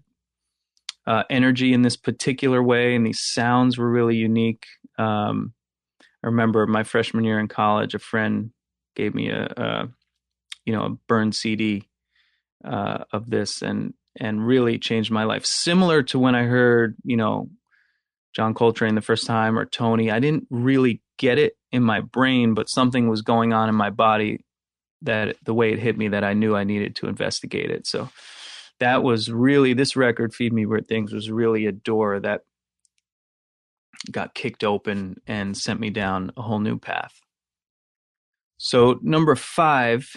uh, 1.07 1.25
energy 1.29 1.73
in 1.73 1.83
this 1.83 1.97
particular 1.97 2.63
way, 2.63 2.95
and 2.95 3.05
these 3.05 3.21
sounds 3.21 3.79
were 3.79 3.91
really 3.91 4.17
unique. 4.17 4.65
Um, 4.99 5.55
I 6.01 6.29
remember 6.29 6.67
my 6.67 6.85
freshman 6.85 7.25
year 7.25 7.41
in 7.41 7.49
college, 7.49 7.95
a 7.95 7.99
friend 7.99 8.51
gave 8.95 9.15
me 9.15 9.31
a, 9.31 9.47
a 9.57 9.89
you 10.65 10.73
know 10.73 10.85
a 10.85 10.91
burned 11.09 11.35
CD 11.35 11.89
uh, 12.65 13.05
of 13.13 13.31
this, 13.31 13.63
and 13.63 13.95
and 14.21 14.47
really 14.47 14.79
changed 14.79 15.11
my 15.11 15.25
life. 15.25 15.45
Similar 15.45 16.05
to 16.05 16.19
when 16.21 16.37
I 16.37 16.45
heard 16.45 16.97
you 17.03 17.17
know 17.17 17.49
John 18.37 18.55
Coltrane 18.55 18.95
the 18.95 19.01
first 19.01 19.27
time 19.27 19.59
or 19.59 19.65
Tony, 19.65 20.13
I 20.13 20.21
didn't 20.21 20.47
really 20.51 21.03
get 21.19 21.39
it 21.39 21.55
in 21.73 21.83
my 21.83 22.01
brain, 22.01 22.55
but 22.55 22.69
something 22.69 23.09
was 23.09 23.23
going 23.23 23.53
on 23.53 23.69
in 23.69 23.75
my 23.75 23.91
body 23.91 24.45
that 25.03 25.37
the 25.45 25.55
way 25.55 25.73
it 25.73 25.79
hit 25.79 25.99
me 25.99 26.09
that 26.09 26.25
I 26.25 26.35
knew 26.35 26.57
I 26.57 26.65
needed 26.65 26.97
to 26.97 27.09
investigate 27.09 27.71
it. 27.71 27.87
So 27.87 28.09
that 28.81 29.03
was 29.03 29.31
really 29.31 29.75
this 29.75 29.97
record, 29.97 30.35
Feed 30.35 30.53
Me 30.53 30.67
Weird 30.67 30.89
Things, 30.89 31.13
was 31.13 31.31
really 31.31 31.67
a 31.67 31.73
door 31.73 32.19
that 32.21 32.43
got 34.11 34.35
kicked 34.35 34.65
open 34.65 35.21
and 35.27 35.57
sent 35.57 35.79
me 35.79 35.91
down 35.91 36.33
a 36.37 36.43
whole 36.43 36.59
new 36.59 36.79
path. 36.79 37.21
So 38.57 38.99
number 39.03 39.35
five 39.37 40.17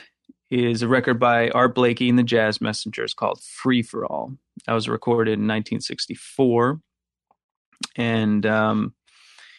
is 0.52 0.82
a 0.82 0.88
record 0.88 1.20
by 1.20 1.50
Art 1.50 1.76
Blakey 1.76 2.10
and 2.10 2.18
the 2.18 2.24
Jazz 2.24 2.62
Messengers 2.62 3.14
called 3.14 3.42
Free 3.42 3.82
for 3.82 4.06
All. 4.06 4.34
That 4.66 4.74
was 4.74 4.88
recorded 4.88 5.34
in 5.34 5.48
1964. 5.48 6.80
And, 7.96 8.46
um, 8.46 8.94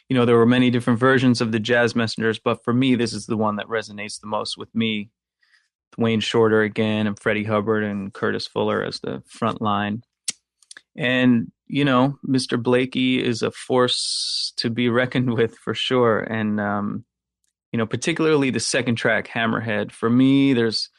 you 0.08 0.16
know, 0.16 0.24
there 0.24 0.36
were 0.36 0.46
many 0.46 0.70
different 0.70 1.00
versions 1.00 1.40
of 1.40 1.52
the 1.52 1.58
Jazz 1.58 1.94
Messengers, 1.96 2.38
but 2.38 2.62
for 2.64 2.72
me, 2.72 2.94
this 2.94 3.12
is 3.12 3.26
the 3.26 3.36
one 3.36 3.56
that 3.56 3.66
resonates 3.66 4.20
the 4.20 4.26
most 4.26 4.56
with 4.56 4.74
me. 4.74 5.10
Wayne 5.98 6.20
Shorter 6.20 6.62
again, 6.62 7.06
and 7.06 7.18
Freddie 7.18 7.44
Hubbard 7.44 7.84
and 7.84 8.12
Curtis 8.12 8.46
Fuller 8.46 8.82
as 8.82 9.00
the 9.00 9.22
front 9.26 9.60
line. 9.60 10.02
And, 10.96 11.50
you 11.66 11.84
know, 11.84 12.18
Mr. 12.26 12.62
Blakey 12.62 13.22
is 13.22 13.42
a 13.42 13.50
force 13.50 14.52
to 14.56 14.70
be 14.70 14.88
reckoned 14.90 15.34
with 15.34 15.56
for 15.56 15.74
sure. 15.74 16.20
And, 16.20 16.60
um, 16.60 17.04
you 17.72 17.78
know, 17.78 17.86
particularly 17.86 18.50
the 18.50 18.60
second 18.60 18.96
track, 18.96 19.28
Hammerhead. 19.28 19.92
For 19.92 20.08
me, 20.08 20.54
there's 20.54 20.90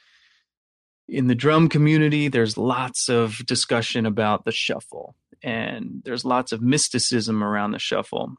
in 1.08 1.28
the 1.28 1.36
drum 1.36 1.70
community, 1.70 2.28
there's 2.28 2.58
lots 2.58 3.10
of 3.10 3.38
discussion 3.46 4.06
about 4.06 4.46
the 4.46 4.52
shuffle, 4.52 5.16
and 5.42 6.02
there's 6.04 6.26
lots 6.26 6.52
of 6.52 6.62
mysticism 6.62 7.44
around 7.44 7.72
the 7.72 7.80
shuffle. 7.80 8.36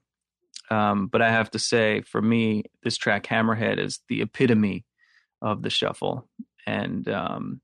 Um, 0.71 1.07
but 1.07 1.23
I 1.23 1.31
have 1.31 1.50
to 1.52 1.59
say, 1.59 2.02
for 2.02 2.21
me, 2.21 2.64
this 2.83 2.99
track, 2.99 3.25
Hammerhead, 3.26 3.78
is 3.78 4.00
the 4.09 4.21
epitome 4.21 4.85
of 5.40 5.62
the 5.62 5.71
shuffle, 5.71 6.28
and 6.66 7.09
um, 7.09 7.61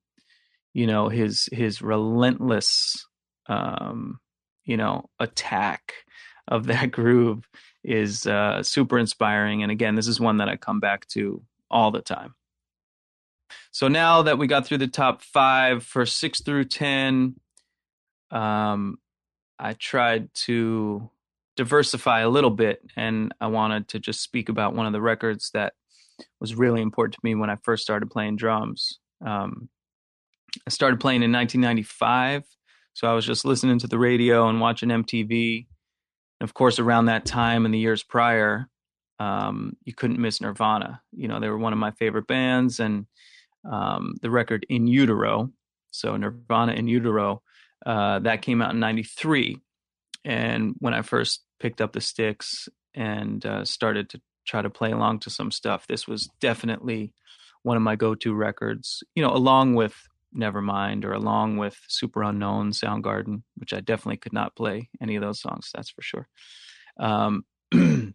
you 0.72 0.86
know 0.86 1.08
his 1.08 1.48
his 1.52 1.82
relentless, 1.82 3.06
um, 3.46 4.20
you 4.64 4.76
know, 4.76 5.08
attack 5.18 5.94
of 6.48 6.66
that 6.66 6.90
groove 6.90 7.48
is 7.82 8.26
uh, 8.26 8.62
super 8.62 8.98
inspiring. 8.98 9.62
And 9.62 9.70
again, 9.70 9.94
this 9.94 10.08
is 10.08 10.20
one 10.20 10.38
that 10.38 10.48
I 10.48 10.56
come 10.56 10.80
back 10.80 11.06
to 11.08 11.42
all 11.70 11.90
the 11.90 12.00
time. 12.00 12.34
So 13.70 13.88
now 13.88 14.22
that 14.22 14.38
we 14.38 14.46
got 14.46 14.66
through 14.66 14.78
the 14.78 14.88
top 14.88 15.22
five 15.22 15.82
for 15.84 16.06
six 16.06 16.40
through 16.40 16.64
10, 16.64 17.34
um, 18.30 18.98
I 19.58 19.74
tried 19.74 20.32
to 20.34 21.10
diversify 21.56 22.20
a 22.20 22.28
little 22.28 22.50
bit 22.50 22.82
and 22.96 23.32
I 23.40 23.46
wanted 23.46 23.88
to 23.88 24.00
just 24.00 24.20
speak 24.20 24.48
about 24.48 24.74
one 24.74 24.86
of 24.86 24.92
the 24.92 25.00
records 25.00 25.50
that 25.54 25.74
was 26.40 26.54
really 26.54 26.80
important 26.80 27.14
to 27.14 27.20
me 27.22 27.34
when 27.34 27.50
I 27.50 27.56
first 27.62 27.82
started 27.82 28.10
playing 28.10 28.36
drums. 28.36 28.98
Um, 29.24 29.68
I 30.66 30.70
started 30.70 31.00
playing 31.00 31.22
in 31.22 31.32
1995, 31.32 32.44
so 32.92 33.10
I 33.10 33.14
was 33.14 33.26
just 33.26 33.44
listening 33.44 33.78
to 33.80 33.86
the 33.86 33.98
radio 33.98 34.48
and 34.48 34.60
watching 34.60 34.88
MTV 34.88 35.66
and 36.40 36.48
of 36.48 36.54
course, 36.54 36.78
around 36.78 37.06
that 37.06 37.24
time 37.24 37.64
and 37.64 37.72
the 37.72 37.78
years 37.78 38.02
prior, 38.02 38.68
um, 39.18 39.76
you 39.84 39.94
couldn't 39.94 40.20
miss 40.20 40.40
Nirvana. 40.40 41.00
You 41.12 41.28
know, 41.28 41.40
they 41.40 41.48
were 41.48 41.58
one 41.58 41.72
of 41.72 41.78
my 41.78 41.92
favorite 41.92 42.26
bands, 42.26 42.80
and 42.80 43.06
um, 43.70 44.16
the 44.20 44.30
record 44.30 44.66
In 44.68 44.86
Utero, 44.86 45.50
so 45.90 46.16
Nirvana 46.16 46.72
In 46.72 46.88
Utero, 46.88 47.42
uh, 47.86 48.18
that 48.20 48.42
came 48.42 48.60
out 48.60 48.72
in 48.72 48.80
'93. 48.80 49.58
And 50.24 50.74
when 50.80 50.94
I 50.94 51.02
first 51.02 51.44
picked 51.60 51.80
up 51.80 51.92
the 51.92 52.00
sticks 52.00 52.68
and 52.94 53.44
uh, 53.46 53.64
started 53.64 54.10
to 54.10 54.20
try 54.44 54.62
to 54.62 54.70
play 54.70 54.92
along 54.92 55.20
to 55.20 55.30
some 55.30 55.50
stuff, 55.50 55.86
this 55.86 56.06
was 56.06 56.28
definitely 56.40 57.12
one 57.62 57.76
of 57.76 57.82
my 57.82 57.96
go-to 57.96 58.34
records. 58.34 59.02
You 59.14 59.22
know, 59.22 59.32
along 59.32 59.74
with 59.74 59.94
Nevermind 60.36 61.04
or 61.04 61.12
along 61.12 61.56
with 61.56 61.78
Super 61.88 62.22
Superunknown, 62.22 62.72
Soundgarden, 62.72 63.42
which 63.56 63.72
I 63.72 63.80
definitely 63.80 64.18
could 64.18 64.32
not 64.32 64.56
play 64.56 64.90
any 65.00 65.16
of 65.16 65.22
those 65.22 65.40
songs, 65.40 65.70
that's 65.74 65.90
for 65.90 66.02
sure. 66.02 66.28
Um, 66.98 67.44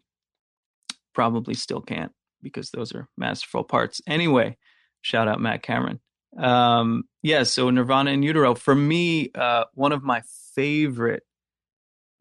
probably 1.14 1.54
still 1.54 1.82
can't 1.82 2.12
because 2.42 2.72
those 2.72 2.94
are 2.94 3.10
masterful 3.18 3.64
parts. 3.64 4.02
Anyway, 4.08 4.58
shout 5.02 5.28
out 5.28 5.42
Matt 5.42 5.64
Cameron. 5.64 6.00
Um, 6.38 7.06
yeah, 7.24 7.44
so 7.44 7.70
Nirvana 7.70 8.12
in 8.12 8.24
Utero, 8.24 8.56
for 8.56 8.76
me, 8.76 9.32
uh, 9.34 9.66
one 9.74 9.92
of 9.92 10.04
my 10.04 10.22
favorite 10.56 11.24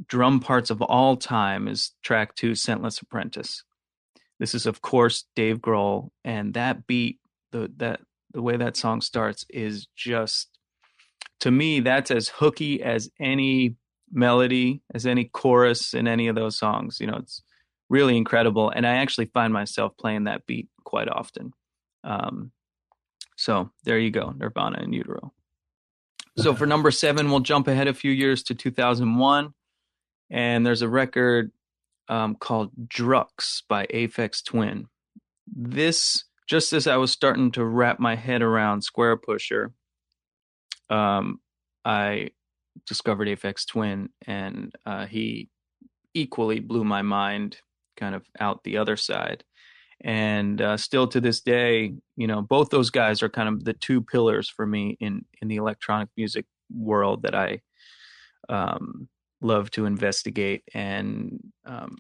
drum 0.07 0.41
parts 0.41 0.71
of 0.71 0.81
all 0.81 1.17
time 1.17 1.69
is 1.69 1.93
track 2.03 2.35
two, 2.35 2.55
Scentless 2.55 3.03
Apprentice. 3.03 3.65
This 4.39 4.55
is, 4.55 4.67
of 4.67 4.81
course, 4.81 5.25
Dave 5.35 5.59
Grohl, 5.59 6.11
and 6.25 6.55
that 6.55 6.87
beat, 6.87 7.19
the 7.51 7.71
that 7.79 8.01
the 8.33 8.43
way 8.43 8.57
that 8.57 8.77
song 8.77 9.01
starts 9.01 9.45
is 9.49 9.87
just 9.97 10.59
to 11.41 11.51
me 11.51 11.81
that's 11.81 12.11
as 12.11 12.29
hooky 12.29 12.83
as 12.83 13.11
any 13.19 13.77
melody 14.11 14.83
as 14.95 15.07
any 15.07 15.25
chorus 15.25 15.95
in 15.95 16.09
any 16.09 16.29
of 16.29 16.35
those 16.35 16.59
songs. 16.59 16.99
You 17.01 17.07
know 17.07 17.17
it's 17.17 17.43
really 17.91 18.19
incredible 18.19 18.69
and 18.69 18.87
i 18.87 18.97
actually 18.97 19.25
find 19.33 19.51
myself 19.51 19.97
playing 19.99 20.25
that 20.25 20.47
beat 20.47 20.69
quite 20.85 21.09
often. 21.09 21.53
Um, 22.05 22.53
so 23.37 23.71
there 23.85 23.99
you 23.99 24.11
go 24.11 24.35
nirvana 24.37 24.83
in 24.83 24.93
utero. 24.93 25.33
So 26.37 26.55
for 26.55 26.67
number 26.67 26.91
seven 26.91 27.31
we'll 27.31 27.41
jump 27.41 27.67
ahead 27.67 27.89
a 27.89 27.95
few 27.95 28.13
years 28.13 28.43
to 28.45 28.55
2001 28.55 29.53
and 30.31 30.67
there's 30.67 30.83
a 30.83 30.89
record 30.89 31.51
um, 32.09 32.35
called 32.35 32.71
Drukqs 32.89 33.63
by 33.69 33.87
aphex 33.87 34.43
twin 34.45 34.89
this 35.55 36.25
just 36.49 36.73
as 36.73 36.87
I 36.87 36.97
was 36.97 37.13
starting 37.13 37.51
to 37.53 37.65
wrap 37.65 38.01
my 38.01 38.17
head 38.17 38.43
around 38.43 38.83
Squarepusher, 38.83 39.73
um, 40.89 41.41
I 41.85 42.31
discovered 42.87 43.29
Aphex 43.29 43.67
Twin, 43.67 44.09
and 44.27 44.73
uh, 44.87 45.07
he 45.07 45.51
equally 46.15 46.61
blew 46.61 46.85
my 46.85 47.03
mind 47.03 47.59
kind 47.97 48.15
of 48.15 48.25
out 48.41 48.65
the 48.65 48.79
other 48.79 48.97
side. 48.97 49.45
And 50.01 50.63
uh, 50.63 50.77
still 50.77 51.09
to 51.09 51.21
this 51.21 51.41
day, 51.41 51.93
you 52.17 52.27
know, 52.27 52.41
both 52.41 52.71
those 52.71 52.91
guys 52.91 53.23
are 53.23 53.29
kind 53.29 53.49
of 53.49 53.65
the 53.65 53.73
two 53.73 54.01
pillars 54.01 54.49
for 54.49 54.65
me 54.65 54.97
in 55.01 55.25
in 55.43 55.49
the 55.49 55.57
electronic 55.57 56.09
music 56.17 56.47
world 56.73 57.23
that 57.25 57.35
I 57.35 57.61
um, 58.49 59.09
love 59.41 59.71
to 59.73 59.87
investigate. 59.87 60.63
And 60.75 61.41
um, 61.65 61.99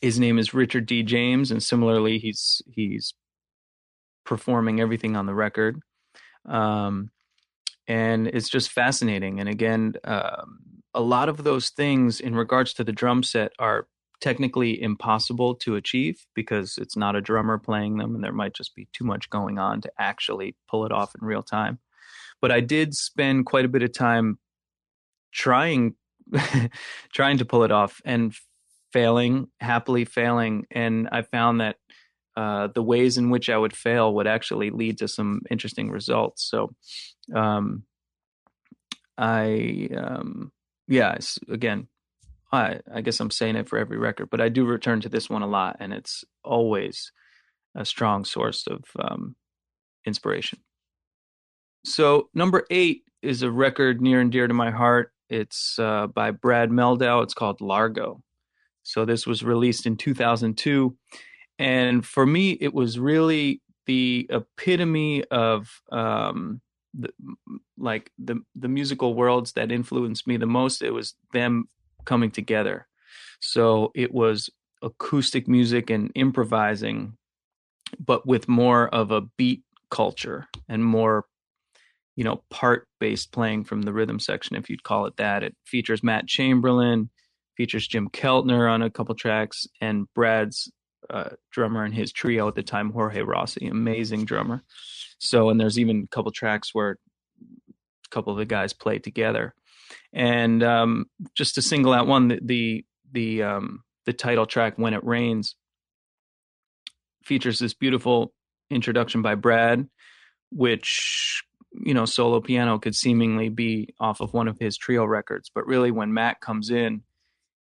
his 0.00 0.18
name 0.18 0.38
is 0.38 0.54
Richard 0.54 0.86
D. 0.86 1.02
James, 1.02 1.50
and 1.50 1.62
similarly, 1.62 2.18
he's 2.18 2.62
he's 2.66 3.14
performing 4.24 4.80
everything 4.80 5.16
on 5.16 5.26
the 5.26 5.34
record. 5.34 5.80
Um, 6.44 7.10
and 7.86 8.28
it's 8.28 8.48
just 8.48 8.70
fascinating. 8.70 9.40
And 9.40 9.48
again, 9.48 9.94
um, 10.04 10.60
a 10.94 11.00
lot 11.00 11.28
of 11.28 11.44
those 11.44 11.70
things 11.70 12.20
in 12.20 12.34
regards 12.34 12.72
to 12.74 12.84
the 12.84 12.92
drum 12.92 13.22
set 13.22 13.52
are 13.58 13.86
technically 14.20 14.80
impossible 14.80 15.54
to 15.56 15.74
achieve 15.74 16.24
because 16.34 16.78
it's 16.78 16.96
not 16.96 17.16
a 17.16 17.20
drummer 17.20 17.58
playing 17.58 17.98
them 17.98 18.14
and 18.14 18.22
there 18.22 18.32
might 18.32 18.54
just 18.54 18.74
be 18.76 18.86
too 18.92 19.04
much 19.04 19.28
going 19.30 19.58
on 19.58 19.80
to 19.80 19.90
actually 19.98 20.54
pull 20.70 20.86
it 20.86 20.92
off 20.92 21.12
in 21.20 21.26
real 21.26 21.42
time. 21.42 21.78
But 22.40 22.52
I 22.52 22.60
did 22.60 22.94
spend 22.94 23.46
quite 23.46 23.64
a 23.64 23.68
bit 23.68 23.82
of 23.82 23.92
time 23.92 24.38
trying 25.32 25.96
trying 27.12 27.38
to 27.38 27.44
pull 27.44 27.64
it 27.64 27.72
off 27.72 28.00
and 28.04 28.34
failing, 28.92 29.48
happily 29.60 30.04
failing. 30.04 30.66
And 30.70 31.08
I 31.10 31.22
found 31.22 31.60
that 31.60 31.76
uh, 32.36 32.68
the 32.68 32.82
ways 32.82 33.18
in 33.18 33.30
which 33.30 33.50
I 33.50 33.56
would 33.56 33.76
fail 33.76 34.14
would 34.14 34.26
actually 34.26 34.70
lead 34.70 34.98
to 34.98 35.08
some 35.08 35.42
interesting 35.50 35.90
results. 35.90 36.48
So, 36.48 36.74
um, 37.34 37.84
I, 39.18 39.88
um, 39.96 40.52
yeah, 40.88 41.16
again, 41.48 41.88
I, 42.52 42.80
I 42.92 43.00
guess 43.00 43.20
I'm 43.20 43.30
saying 43.30 43.56
it 43.56 43.68
for 43.68 43.78
every 43.78 43.98
record, 43.98 44.30
but 44.30 44.40
I 44.40 44.48
do 44.48 44.64
return 44.64 45.00
to 45.02 45.08
this 45.08 45.28
one 45.28 45.42
a 45.42 45.46
lot, 45.46 45.76
and 45.80 45.92
it's 45.92 46.24
always 46.44 47.12
a 47.74 47.84
strong 47.84 48.24
source 48.24 48.66
of 48.66 48.84
um, 48.98 49.36
inspiration. 50.06 50.58
So, 51.84 52.28
number 52.34 52.64
eight 52.70 53.04
is 53.22 53.42
a 53.42 53.50
record 53.50 54.00
near 54.00 54.20
and 54.20 54.30
dear 54.30 54.46
to 54.46 54.54
my 54.54 54.70
heart. 54.70 55.12
It's 55.32 55.78
uh, 55.78 56.06
by 56.08 56.30
Brad 56.30 56.70
Mehldau. 56.70 57.22
It's 57.22 57.34
called 57.34 57.60
Largo. 57.60 58.22
So, 58.84 59.04
this 59.04 59.26
was 59.26 59.42
released 59.42 59.86
in 59.86 59.96
2002 59.96 60.96
and 61.58 62.04
for 62.04 62.26
me, 62.26 62.52
it 62.60 62.74
was 62.74 62.98
really 62.98 63.60
the 63.86 64.26
epitome 64.30 65.24
of 65.24 65.68
um, 65.90 66.60
the, 66.92 67.10
like 67.78 68.10
the 68.18 68.40
the 68.54 68.68
musical 68.68 69.14
worlds 69.14 69.52
that 69.52 69.72
influenced 69.72 70.26
me 70.26 70.36
the 70.36 70.46
most. 70.46 70.82
It 70.82 70.90
was 70.90 71.14
them 71.32 71.68
coming 72.04 72.30
together. 72.30 72.88
So 73.40 73.92
it 73.94 74.12
was 74.12 74.50
acoustic 74.82 75.46
music 75.46 75.88
and 75.90 76.10
improvising, 76.16 77.16
but 77.98 78.26
with 78.26 78.48
more 78.48 78.88
of 78.88 79.10
a 79.12 79.22
beat 79.36 79.62
culture 79.90 80.48
and 80.68 80.84
more, 80.84 81.26
you 82.16 82.24
know, 82.24 82.42
part 82.50 82.88
based 83.00 83.32
playing 83.32 83.64
from 83.64 83.82
the 83.82 83.92
rhythm 83.92 84.18
section, 84.18 84.56
if 84.56 84.68
you'd 84.68 84.82
call 84.82 85.06
it 85.06 85.16
that. 85.16 85.42
It 85.42 85.56
features 85.64 86.02
Matt 86.02 86.26
Chamberlain, 86.26 87.10
features 87.56 87.86
Jim 87.86 88.08
Keltner 88.08 88.70
on 88.70 88.82
a 88.82 88.90
couple 88.90 89.14
tracks, 89.14 89.66
and 89.80 90.06
Brad's 90.14 90.70
uh, 91.10 91.30
drummer 91.50 91.84
and 91.84 91.94
his 91.94 92.12
trio 92.12 92.48
at 92.48 92.54
the 92.54 92.62
time, 92.62 92.90
Jorge 92.90 93.20
Rossy, 93.20 93.70
amazing 93.70 94.24
drummer. 94.24 94.62
So, 95.18 95.50
and 95.50 95.60
there's 95.60 95.78
even 95.78 96.02
a 96.04 96.14
couple 96.14 96.32
tracks 96.32 96.70
where 96.72 96.98
a 97.40 98.10
couple 98.10 98.32
of 98.32 98.38
the 98.38 98.44
guys 98.44 98.72
play 98.72 98.98
together. 98.98 99.54
And 100.12 100.62
um, 100.62 101.06
just 101.34 101.54
to 101.56 101.62
single 101.62 101.92
out 101.92 102.06
one, 102.06 102.28
the 102.28 102.40
the 102.42 102.84
the, 103.12 103.42
um, 103.42 103.82
the 104.06 104.12
title 104.12 104.46
track 104.46 104.74
"When 104.76 104.94
It 104.94 105.04
Rains" 105.04 105.54
features 107.24 107.58
this 107.58 107.74
beautiful 107.74 108.32
introduction 108.70 109.22
by 109.22 109.34
Brad, 109.34 109.86
which 110.50 111.42
you 111.74 111.94
know 111.94 112.04
solo 112.04 112.40
piano 112.40 112.78
could 112.78 112.94
seemingly 112.94 113.48
be 113.48 113.94
off 113.98 114.20
of 114.20 114.32
one 114.32 114.48
of 114.48 114.58
his 114.58 114.76
trio 114.76 115.04
records, 115.04 115.50
but 115.54 115.66
really 115.66 115.90
when 115.90 116.12
Matt 116.12 116.40
comes 116.40 116.70
in 116.70 117.02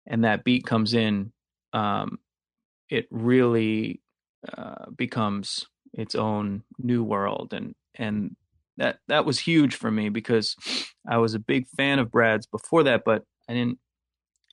and 0.06 0.24
that 0.24 0.44
beat 0.44 0.64
comes 0.66 0.94
in, 0.94 1.32
um, 1.72 2.18
it 2.88 3.06
really 3.10 4.00
uh, 4.56 4.90
becomes 4.96 5.66
its 5.92 6.14
own 6.14 6.62
new 6.78 7.02
world, 7.02 7.52
and 7.52 7.74
and 7.94 8.36
that 8.76 8.98
that 9.08 9.24
was 9.24 9.38
huge 9.38 9.74
for 9.74 9.90
me 9.90 10.08
because 10.08 10.56
I 11.06 11.18
was 11.18 11.34
a 11.34 11.38
big 11.38 11.68
fan 11.68 11.98
of 11.98 12.10
Brad's 12.10 12.46
before 12.46 12.84
that, 12.84 13.02
but 13.04 13.24
I 13.48 13.54
didn't 13.54 13.78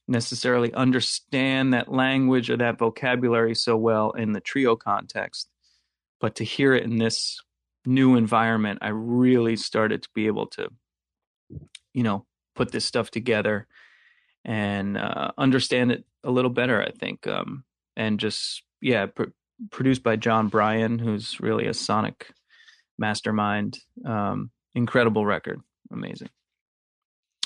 necessarily 0.08 0.74
understand 0.74 1.74
that 1.74 1.92
language 1.92 2.50
or 2.50 2.58
that 2.58 2.80
vocabulary 2.80 3.56
so 3.56 3.76
well 3.78 4.12
in 4.12 4.32
the 4.34 4.40
trio 4.42 4.76
context. 4.76 5.50
But 6.20 6.36
to 6.36 6.44
hear 6.44 6.74
it 6.74 6.84
in 6.84 6.98
this 6.98 7.40
new 7.88 8.16
environment, 8.16 8.80
I 8.82 8.90
really 8.90 9.56
started 9.56 10.04
to 10.04 10.10
be 10.14 10.28
able 10.28 10.48
to, 10.48 10.70
you 11.94 12.04
know, 12.04 12.26
put 12.56 12.72
this 12.72 12.86
stuff 12.86 13.10
together 13.10 13.68
and 14.44 14.98
uh, 14.98 15.32
understand 15.38 15.92
it 15.92 16.06
a 16.24 16.32
little 16.32 16.52
better. 16.52 16.82
I 16.82 16.92
think, 16.92 17.26
um, 17.28 17.64
and 17.96 18.20
just 18.20 18.64
yeah, 18.82 19.08
pr- 19.08 19.32
produced 19.72 20.04
by 20.04 20.18
Jon 20.18 20.50
Brion, 20.50 21.00
who's 21.00 21.40
really 21.40 21.68
a 21.68 21.74
sonic 21.74 22.32
mastermind. 22.98 23.80
Um, 24.06 24.52
incredible 24.76 25.26
record, 25.26 25.62
amazing. 25.92 26.30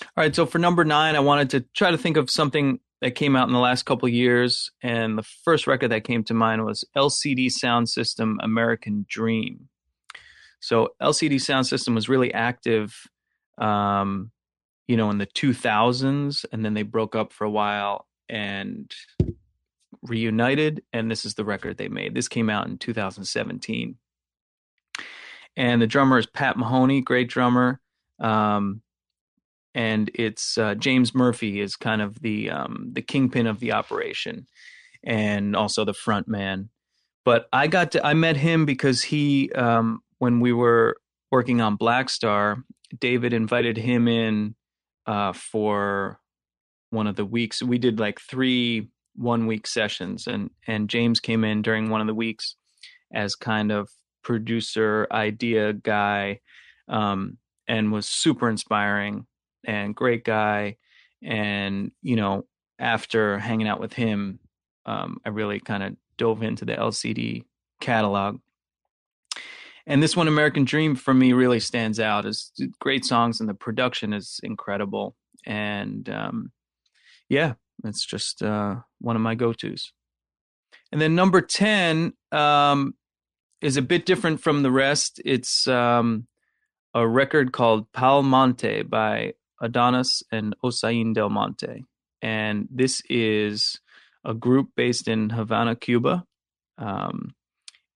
All 0.02 0.24
right, 0.24 0.36
so 0.36 0.46
for 0.46 0.58
number 0.58 0.84
nine, 0.84 1.16
I 1.16 1.20
wanted 1.20 1.52
to 1.52 1.62
try 1.74 1.92
to 1.92 1.98
think 1.98 2.18
of 2.18 2.30
something 2.30 2.80
that 3.02 3.16
came 3.16 3.36
out 3.36 3.48
in 3.48 3.54
the 3.54 3.60
last 3.60 3.84
couple 3.84 4.08
years, 4.10 4.72
and 4.82 5.18
the 5.18 5.24
first 5.24 5.68
record 5.68 5.90
that 5.90 6.04
came 6.04 6.24
to 6.26 6.34
mind 6.34 6.66
was 6.66 6.86
LCD 6.96 7.48
Soundsystem 7.48 8.36
American 8.42 9.06
Dream. 9.08 9.70
So 10.62 10.90
LCD 11.02 11.36
Soundsystem 11.36 11.96
was 11.96 12.08
really 12.08 12.34
active, 12.34 12.96
um, 13.58 14.32
you 14.88 14.96
know, 14.96 15.10
in 15.10 15.18
the 15.18 15.28
2000s, 15.28 16.46
and 16.52 16.64
then 16.64 16.74
they 16.74 16.84
broke 16.84 17.16
up 17.16 17.34
for 17.34 17.44
a 17.44 17.52
while 17.52 18.08
and 18.30 18.90
reunited, 20.04 20.84
and 20.94 21.12
this 21.12 21.26
is 21.26 21.34
the 21.34 21.44
record 21.44 21.78
they 21.78 21.90
made. 21.90 22.16
This 22.16 22.30
came 22.30 22.50
out 22.50 22.68
in 22.68 22.78
2017 22.78 23.98
and 25.58 25.82
the 25.82 25.88
drummer 25.88 26.18
is 26.18 26.26
Pat 26.26 26.58
Mahoney, 26.58 27.02
great 27.02 27.30
drummer. 27.30 27.80
Um, 28.20 28.82
and 29.74 30.12
it's 30.14 30.58
uh, 30.58 30.76
James 30.76 31.16
Murphy 31.16 31.60
is 31.60 31.76
kind 31.76 32.02
of 32.02 32.20
the 32.22 32.50
um, 32.50 32.90
the 32.92 33.02
kingpin 33.02 33.48
of 33.48 33.60
the 33.60 33.72
operation, 33.72 34.48
and 35.04 35.56
also 35.56 35.86
the 35.86 35.94
front 35.94 36.28
man. 36.28 36.70
But 37.24 37.48
I 37.54 37.68
got 37.68 37.94
to 37.94 38.06
I 38.06 38.14
met 38.14 38.36
him 38.36 38.66
because 38.66 39.02
he 39.02 39.52
um, 39.54 40.02
when 40.22 40.40
we 40.40 40.54
were 40.54 40.98
working 41.32 41.62
on 41.62 41.80
Blackstar, 41.80 42.62
David 43.00 43.34
invited 43.34 43.76
him 43.76 44.08
in 44.08 44.54
uh, 45.08 45.34
for 45.34 46.20
one 46.92 47.08
of 47.08 47.16
the 47.16 47.26
weeks. 47.26 47.64
We 47.64 47.80
did 47.80 48.00
like 48.00 48.22
three 48.22 48.90
one 49.16 49.48
week 49.48 49.66
sessions, 49.66 50.28
and 50.28 50.52
and 50.68 50.88
James 50.92 51.20
came 51.20 51.44
in 51.44 51.64
during 51.64 51.90
one 51.90 52.02
of 52.02 52.08
the 52.08 52.14
weeks 52.14 52.56
as 53.12 53.36
kind 53.36 53.72
of 53.72 53.90
producer, 54.24 55.08
idea 55.10 55.74
guy, 55.74 56.40
um, 56.88 57.40
and 57.68 57.92
was 57.92 58.08
super 58.08 58.48
inspiring 58.48 59.26
and 59.66 59.96
great 59.96 60.24
guy. 60.24 60.78
And, 61.24 61.92
you 62.04 62.16
know, 62.16 62.46
after 62.78 63.40
hanging 63.40 63.68
out 63.68 63.80
with 63.80 63.94
him, 63.94 64.38
um, 64.86 65.18
I 65.26 65.30
really 65.30 65.60
kind 65.60 65.82
of 65.82 65.96
dove 66.18 66.44
into 66.44 66.64
the 66.64 66.74
LCD 66.74 67.46
catalog. 67.80 68.40
And 69.88 70.02
this 70.02 70.16
one, 70.16 70.28
American 70.28 70.64
Dream, 70.64 70.96
for 70.96 71.14
me, 71.14 71.34
really 71.34 71.60
stands 71.60 72.00
out. 72.00 72.26
as 72.26 72.52
great 72.80 73.06
songs, 73.06 73.40
and 73.40 73.50
the 73.50 73.54
production 73.54 74.14
is 74.14 74.40
incredible. 74.44 75.16
And 75.46 76.08
um, 76.10 76.52
yeah, 77.30 77.54
it's 77.84 78.06
just 78.06 78.44
uh, 78.44 78.76
one 79.00 79.16
of 79.16 79.22
my 79.22 79.36
go 79.36 79.54
tos. 79.54 79.92
And 80.92 81.02
then 81.02 81.16
number 81.16 81.42
10, 81.42 82.14
um, 82.32 82.94
is 83.62 83.78
a 83.78 83.82
bit 83.82 84.06
different 84.06 84.42
from 84.42 84.64
the 84.64 84.72
rest. 84.72 85.22
It's 85.24 85.68
um, 85.68 86.28
a 86.94 87.08
record 87.08 87.54
called 87.54 87.92
Pal 87.94 88.24
Monte 88.24 88.84
by 88.84 89.34
Adonis 89.62 90.24
and 90.32 90.56
Osain 90.64 91.14
Del 91.14 91.30
Monte. 91.30 91.86
And 92.22 92.68
this 92.72 93.02
is 93.10 93.80
a 94.26 94.34
group 94.34 94.70
based 94.76 95.08
in 95.08 95.30
Havana, 95.30 95.76
Cuba. 95.76 96.26
Um, 96.78 97.36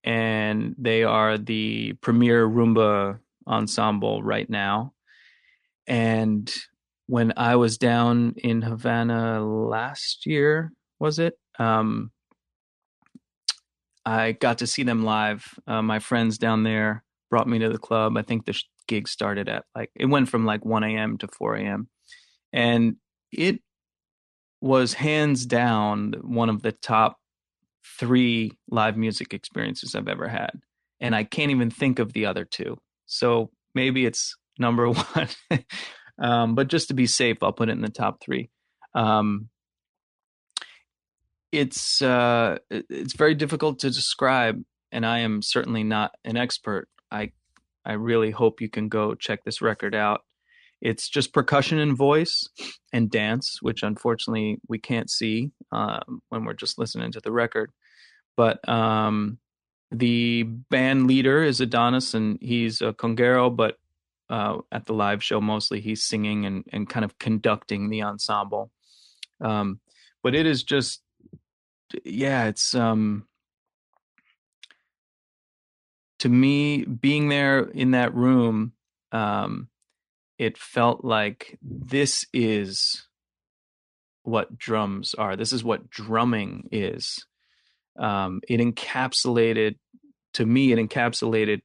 and 0.05 0.75
they 0.77 1.03
are 1.03 1.37
the 1.37 1.93
premier 1.93 2.47
rumba 2.47 3.19
ensemble 3.47 4.21
right 4.21 4.49
now. 4.49 4.93
And 5.87 6.53
when 7.07 7.33
I 7.35 7.55
was 7.55 7.77
down 7.77 8.35
in 8.37 8.61
Havana 8.61 9.43
last 9.43 10.25
year, 10.27 10.71
was 10.99 11.17
it? 11.19 11.37
Um, 11.57 12.11
I 14.05 14.33
got 14.33 14.59
to 14.59 14.67
see 14.67 14.83
them 14.83 15.03
live. 15.03 15.43
Uh, 15.65 15.81
my 15.81 15.97
friends 15.97 16.37
down 16.37 16.63
there 16.63 17.03
brought 17.31 17.47
me 17.47 17.59
to 17.59 17.69
the 17.69 17.79
club. 17.79 18.15
I 18.15 18.21
think 18.21 18.45
the 18.45 18.59
gig 18.87 19.07
started 19.07 19.49
at 19.49 19.65
like 19.75 19.89
it 19.95 20.05
went 20.05 20.29
from 20.29 20.45
like 20.45 20.63
1 20.63 20.83
a.m. 20.83 21.17
to 21.17 21.27
4 21.27 21.55
a.m. 21.55 21.89
and 22.53 22.97
it 23.31 23.59
was 24.61 24.93
hands 24.93 25.45
down 25.47 26.13
one 26.21 26.49
of 26.49 26.61
the 26.61 26.71
top 26.71 27.17
three 27.99 28.51
live 28.69 28.97
music 28.97 29.33
experiences 29.33 29.95
I've 29.95 30.07
ever 30.07 30.27
had, 30.27 30.51
and 30.99 31.15
I 31.15 31.23
can't 31.23 31.51
even 31.51 31.69
think 31.69 31.99
of 31.99 32.13
the 32.13 32.25
other 32.25 32.45
two. 32.45 32.77
So 33.05 33.51
maybe 33.73 34.05
it's 34.05 34.35
number 34.57 34.89
one, 34.91 35.27
um, 36.19 36.55
but 36.55 36.67
just 36.67 36.87
to 36.89 36.93
be 36.93 37.07
safe, 37.07 37.37
I'll 37.41 37.53
put 37.53 37.69
it 37.69 37.73
in 37.73 37.81
the 37.81 37.89
top 37.89 38.21
three. 38.21 38.49
Um, 38.93 39.49
it's 41.51 42.01
uh, 42.01 42.57
it's 42.69 43.15
very 43.15 43.35
difficult 43.35 43.79
to 43.79 43.89
describe, 43.89 44.61
and 44.91 45.05
I 45.05 45.19
am 45.19 45.41
certainly 45.41 45.83
not 45.83 46.11
an 46.25 46.37
expert. 46.37 46.89
I 47.11 47.31
I 47.85 47.93
really 47.93 48.31
hope 48.31 48.61
you 48.61 48.69
can 48.69 48.89
go 48.89 49.15
check 49.15 49.43
this 49.43 49.61
record 49.61 49.95
out. 49.95 50.21
It's 50.81 51.09
just 51.09 51.33
percussion 51.33 51.79
and 51.79 51.95
voice 51.97 52.49
and 52.93 53.09
dance, 53.09 53.59
which 53.61 53.83
unfortunately 53.83 54.59
we 54.67 54.77
can't 54.77 55.09
see 55.09 55.51
um, 55.71 56.21
when 56.29 56.45
we're 56.45 56.53
just 56.53 56.77
listening 56.77 57.11
to 57.13 57.19
the 57.19 57.31
record. 57.31 57.71
But 58.37 58.67
um, 58.67 59.39
the 59.91 60.43
band 60.43 61.07
leader 61.07 61.43
is 61.43 61.61
Adonis, 61.61 62.13
and 62.13 62.37
he's 62.41 62.81
a 62.81 62.93
conguero, 62.93 63.55
but 63.55 63.77
uh, 64.29 64.59
at 64.71 64.85
the 64.85 64.93
live 64.93 65.23
show 65.23 65.39
mostly 65.39 65.81
he's 65.81 66.03
singing 66.03 66.45
and, 66.45 66.63
and 66.71 66.89
kind 66.89 67.05
of 67.05 67.17
conducting 67.19 67.89
the 67.89 68.03
ensemble. 68.03 68.71
Um, 69.41 69.79
but 70.23 70.35
it 70.35 70.45
is 70.45 70.63
just 70.63 71.01
yeah, 72.03 72.45
it's 72.45 72.73
um 72.73 73.27
to 76.19 76.29
me 76.29 76.83
being 76.83 77.29
there 77.29 77.59
in 77.59 77.91
that 77.91 78.13
room 78.15 78.73
um 79.11 79.69
it 80.37 80.57
felt 80.57 81.03
like 81.03 81.57
this 81.61 82.25
is 82.33 83.07
what 84.23 84.57
drums 84.57 85.13
are. 85.13 85.35
This 85.35 85.53
is 85.53 85.63
what 85.63 85.89
drumming 85.89 86.69
is. 86.71 87.25
Um 87.97 88.41
it 88.47 88.59
encapsulated 88.59 89.75
to 90.33 90.45
me 90.45 90.71
it 90.71 90.79
encapsulated 90.79 91.61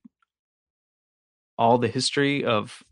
all 1.59 1.79
the 1.79 1.89
history 1.89 2.45
of 2.45 2.83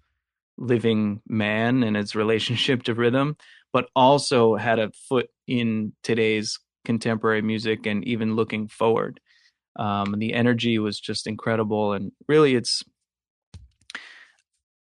living 0.56 1.22
man 1.28 1.84
and 1.84 1.96
its 1.96 2.14
relationship 2.14 2.82
to 2.82 2.94
rhythm 2.94 3.36
but 3.72 3.88
also 3.94 4.56
had 4.56 4.78
a 4.78 4.90
foot 5.08 5.28
in 5.46 5.92
today's 6.02 6.58
contemporary 6.84 7.42
music 7.42 7.86
and 7.86 8.02
even 8.06 8.34
looking 8.34 8.66
forward. 8.66 9.20
Um, 9.78 10.14
and 10.14 10.22
the 10.22 10.32
energy 10.32 10.78
was 10.78 10.98
just 10.98 11.26
incredible. 11.26 11.92
And 11.92 12.12
really, 12.26 12.54
it's 12.54 12.82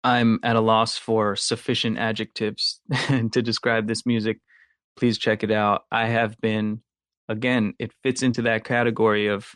I'm 0.04 0.40
at 0.44 0.56
a 0.56 0.62
loss 0.62 0.98
for 0.98 1.36
sufficient 1.36 1.98
adjectives 1.98 2.82
to 3.08 3.42
describe 3.42 3.88
this 3.88 4.06
music. 4.06 4.40
Please 4.98 5.18
check 5.18 5.44
it 5.44 5.52
out. 5.52 5.84
I 5.92 6.08
have 6.08 6.40
been, 6.42 6.82
again, 7.30 7.74
it 7.80 7.94
fits 8.04 8.22
into 8.22 8.44
that 8.44 8.66
category 8.66 9.28
of 9.28 9.56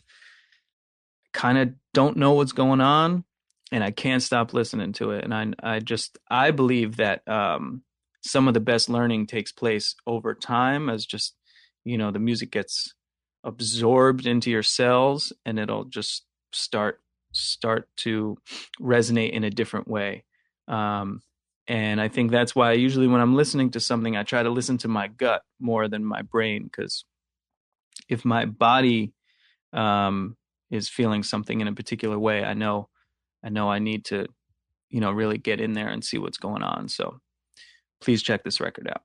kind 1.33 1.57
of 1.57 1.73
don't 1.93 2.17
know 2.17 2.33
what's 2.33 2.53
going 2.53 2.81
on 2.81 3.25
and 3.71 3.83
I 3.83 3.91
can't 3.91 4.23
stop 4.23 4.53
listening 4.53 4.93
to 4.93 5.11
it. 5.11 5.25
And 5.25 5.33
I, 5.33 5.47
I 5.61 5.79
just, 5.79 6.17
I 6.29 6.51
believe 6.51 6.97
that 6.97 7.27
um, 7.27 7.83
some 8.23 8.47
of 8.47 8.53
the 8.53 8.59
best 8.59 8.89
learning 8.89 9.27
takes 9.27 9.51
place 9.51 9.95
over 10.07 10.33
time 10.33 10.89
as 10.89 11.05
just, 11.05 11.35
you 11.83 11.97
know, 11.97 12.11
the 12.11 12.19
music 12.19 12.51
gets 12.51 12.93
absorbed 13.43 14.25
into 14.25 14.49
your 14.49 14.63
cells 14.63 15.33
and 15.45 15.59
it'll 15.59 15.85
just 15.85 16.25
start 16.53 17.01
start 17.33 17.89
to 17.97 18.37
resonate 18.81 19.31
in 19.31 19.43
a 19.43 19.49
different 19.49 19.87
way 19.87 20.23
um, 20.67 21.21
and 21.67 21.99
i 21.99 22.07
think 22.07 22.31
that's 22.31 22.55
why 22.55 22.73
usually 22.73 23.07
when 23.07 23.21
i'm 23.21 23.35
listening 23.35 23.71
to 23.71 23.79
something 23.79 24.15
i 24.15 24.23
try 24.23 24.43
to 24.43 24.49
listen 24.49 24.77
to 24.77 24.87
my 24.87 25.07
gut 25.07 25.41
more 25.59 25.87
than 25.87 26.03
my 26.03 26.21
brain 26.21 26.63
because 26.63 27.05
if 28.09 28.23
my 28.23 28.45
body 28.45 29.13
um, 29.73 30.37
is 30.71 30.89
feeling 30.89 31.23
something 31.23 31.61
in 31.61 31.67
a 31.67 31.73
particular 31.73 32.17
way 32.17 32.43
i 32.43 32.53
know 32.53 32.89
i 33.43 33.49
know 33.49 33.69
i 33.69 33.79
need 33.79 34.05
to 34.05 34.27
you 34.89 35.01
know 35.01 35.11
really 35.11 35.37
get 35.37 35.59
in 35.59 35.73
there 35.73 35.89
and 35.89 36.03
see 36.03 36.17
what's 36.17 36.37
going 36.37 36.63
on 36.63 36.87
so 36.87 37.19
please 38.01 38.23
check 38.23 38.43
this 38.43 38.59
record 38.59 38.87
out 38.87 39.01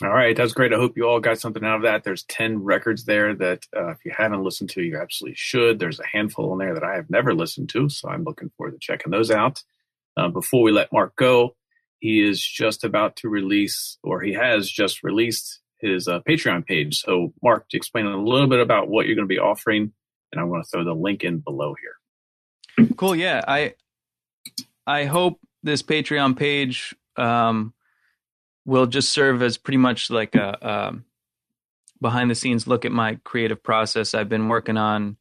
all 0.00 0.10
right, 0.10 0.36
that's 0.36 0.52
great. 0.52 0.72
I 0.72 0.76
hope 0.76 0.96
you 0.96 1.08
all 1.08 1.18
got 1.18 1.40
something 1.40 1.64
out 1.64 1.74
of 1.74 1.82
that. 1.82 2.04
There's 2.04 2.22
10 2.24 2.62
records 2.62 3.04
there 3.04 3.34
that 3.34 3.66
uh, 3.76 3.88
if 3.88 4.04
you 4.04 4.12
haven't 4.16 4.44
listened 4.44 4.70
to, 4.70 4.82
you 4.82 4.96
absolutely 4.96 5.34
should. 5.34 5.80
There's 5.80 5.98
a 5.98 6.06
handful 6.06 6.52
in 6.52 6.58
there 6.60 6.74
that 6.74 6.84
I 6.84 6.94
have 6.94 7.10
never 7.10 7.34
listened 7.34 7.68
to, 7.70 7.88
so 7.88 8.08
I'm 8.08 8.22
looking 8.22 8.50
forward 8.56 8.72
to 8.72 8.78
checking 8.78 9.10
those 9.10 9.32
out. 9.32 9.64
Uh, 10.18 10.28
before 10.28 10.62
we 10.62 10.72
let 10.72 10.92
Mark 10.92 11.14
go, 11.14 11.54
he 12.00 12.26
is 12.26 12.42
just 12.42 12.82
about 12.82 13.16
to 13.16 13.28
release, 13.28 13.98
or 14.02 14.20
he 14.20 14.32
has 14.32 14.68
just 14.68 15.04
released 15.04 15.60
his 15.80 16.08
uh, 16.08 16.20
Patreon 16.28 16.66
page. 16.66 17.00
So, 17.00 17.32
Mark, 17.42 17.68
to 17.68 17.76
explain 17.76 18.06
a 18.06 18.16
little 18.16 18.48
bit 18.48 18.58
about 18.58 18.88
what 18.88 19.06
you're 19.06 19.14
going 19.14 19.28
to 19.28 19.32
be 19.32 19.38
offering, 19.38 19.92
and 20.32 20.40
I'm 20.40 20.48
going 20.48 20.62
to 20.62 20.68
throw 20.68 20.84
the 20.84 20.92
link 20.92 21.22
in 21.22 21.38
below 21.38 21.74
here. 21.80 22.88
Cool. 22.96 23.14
Yeah, 23.14 23.44
I 23.46 23.74
I 24.86 25.04
hope 25.04 25.38
this 25.62 25.82
Patreon 25.82 26.36
page 26.36 26.94
um, 27.16 27.72
will 28.64 28.86
just 28.86 29.10
serve 29.10 29.42
as 29.42 29.56
pretty 29.56 29.78
much 29.78 30.10
like 30.10 30.34
a, 30.34 30.58
a 30.60 30.94
behind 32.00 32.30
the 32.30 32.34
scenes 32.34 32.66
look 32.66 32.84
at 32.84 32.92
my 32.92 33.18
creative 33.22 33.62
process. 33.62 34.14
I've 34.14 34.28
been 34.28 34.48
working 34.48 34.76
on 34.76 35.16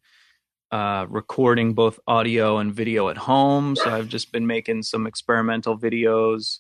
uh, 0.72 1.06
recording 1.10 1.74
both 1.74 2.00
audio 2.08 2.58
and 2.58 2.74
video 2.74 3.10
at 3.10 3.18
home. 3.18 3.76
So 3.76 3.90
I've 3.90 4.08
just 4.08 4.32
been 4.32 4.48
making 4.48 4.84
some 4.84 5.08
experimental 5.08 5.78
videos 5.78 6.60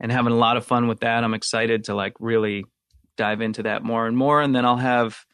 and 0.00 0.10
having 0.10 0.32
a 0.32 0.36
lot 0.36 0.56
of 0.56 0.66
fun 0.66 0.88
with 0.88 1.00
that. 1.00 1.24
I'm 1.24 1.34
excited 1.34 1.84
to 1.84 1.94
like 1.94 2.14
really 2.18 2.64
dive 3.16 3.40
into 3.40 3.62
that 3.62 3.82
more 3.82 4.06
and 4.06 4.16
more. 4.16 4.42
And 4.42 4.54
then 4.54 4.64
I'll 4.64 4.76
have 4.76 5.24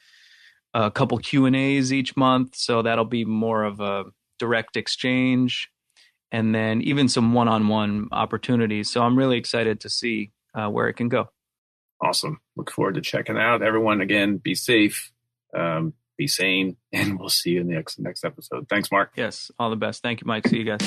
a 0.75 0.90
couple 0.90 1.18
Q 1.18 1.46
and 1.46 1.57
A's 1.57 1.92
each 1.92 2.16
month. 2.16 2.55
So 2.57 2.83
that'll 2.83 3.05
be 3.05 3.25
more 3.25 3.64
of 3.64 3.81
a 3.81 4.05
direct 4.38 4.77
exchange 4.77 5.68
and 6.31 6.55
then 6.55 6.81
even 6.83 7.09
some 7.09 7.35
one-on-one 7.35 8.09
opportunities. 8.11 8.90
So 8.90 9.03
I'm 9.03 9.16
really 9.16 9.37
excited 9.37 9.81
to 9.81 9.90
see 9.90 10.33
uh, 10.55 10.68
where 10.68 10.88
it 10.88 10.94
can 10.94 11.09
go. 11.09 11.29
Awesome. 12.01 12.40
Look 12.57 12.70
forward 12.70 12.94
to 12.94 13.01
checking 13.01 13.38
out. 13.38 13.62
Everyone, 13.62 14.01
again, 14.01 14.38
be 14.38 14.55
safe, 14.55 15.12
um, 15.55 15.92
be 16.22 16.28
sane, 16.28 16.76
and 16.92 17.18
we'll 17.18 17.28
see 17.28 17.50
you 17.50 17.61
in 17.61 17.66
the 17.66 17.74
next, 17.74 17.98
next 17.98 18.24
episode. 18.24 18.68
Thanks, 18.68 18.90
Mark. 18.90 19.12
Yes, 19.16 19.50
all 19.58 19.70
the 19.70 19.76
best. 19.76 20.02
Thank 20.02 20.20
you, 20.20 20.26
Mike. 20.26 20.46
See 20.48 20.58
you 20.58 20.64
guys. 20.64 20.82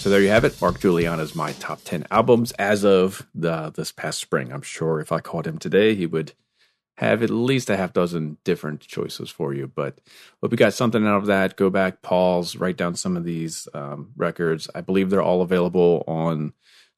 So 0.00 0.10
there 0.10 0.20
you 0.20 0.28
have 0.28 0.44
it. 0.44 0.60
Mark 0.60 0.78
Guiliana's 0.78 1.34
my 1.34 1.50
top 1.54 1.80
10 1.82 2.06
albums 2.12 2.52
as 2.52 2.84
of 2.84 3.26
the 3.34 3.72
this 3.74 3.90
past 3.90 4.20
spring. 4.20 4.52
I'm 4.52 4.62
sure 4.62 5.00
if 5.00 5.10
I 5.10 5.18
called 5.18 5.48
him 5.48 5.58
today, 5.58 5.96
he 5.96 6.06
would 6.06 6.32
have 6.98 7.24
at 7.24 7.30
least 7.30 7.68
a 7.68 7.76
half 7.76 7.92
dozen 7.92 8.38
different 8.44 8.80
choices 8.80 9.30
for 9.30 9.52
you. 9.52 9.66
But 9.66 9.98
hope 10.40 10.52
you 10.52 10.56
got 10.56 10.74
something 10.74 11.04
out 11.04 11.16
of 11.16 11.26
that. 11.26 11.56
Go 11.56 11.70
back, 11.70 12.02
pause, 12.02 12.54
write 12.54 12.76
down 12.76 12.94
some 12.94 13.16
of 13.16 13.24
these 13.24 13.66
um, 13.74 14.12
records. 14.16 14.70
I 14.76 14.80
believe 14.80 15.10
they're 15.10 15.20
all 15.20 15.42
available 15.42 16.04
on 16.06 16.52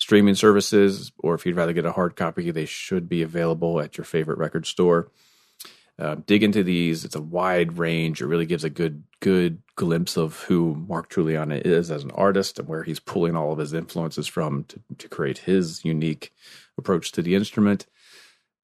streaming 0.09 0.35
services, 0.35 1.13
or 1.19 1.35
if 1.35 1.45
you'd 1.45 1.55
rather 1.55 1.75
get 1.75 1.85
a 1.85 1.93
hard 1.93 2.17
copy, 2.17 2.51
they 2.51 2.65
should 2.65 3.11
be 3.11 3.21
available 3.21 3.79
at 3.79 3.99
your 3.99 4.07
favorite 4.07 4.39
record 4.39 4.65
store. 4.65 5.11
Uh, 5.99 6.17
dig 6.25 6.43
into 6.43 6.63
these. 6.63 7.05
It's 7.05 7.15
a 7.15 7.21
wide 7.21 7.77
range. 7.77 8.23
It 8.23 8.27
really 8.27 8.47
gives 8.47 8.65
a 8.65 8.71
good 8.71 9.05
good 9.21 9.61
glimpse 9.77 10.17
of 10.17 10.41
who 10.45 10.83
Mark 10.89 11.11
Guiliana 11.11 11.61
is 11.61 11.91
as 11.91 12.05
an 12.05 12.11
artist 12.13 12.59
and 12.59 12.67
where 12.67 12.85
he's 12.85 13.01
pulling 13.01 13.37
all 13.37 13.53
of 13.53 13.59
his 13.59 13.75
influences 13.75 14.27
from 14.27 14.65
to, 14.65 14.81
to 14.97 15.09
create 15.09 15.39
his 15.39 15.85
unique 15.85 16.33
approach 16.79 17.13
to 17.13 17.21
the 17.21 17.35
instrument. 17.35 17.85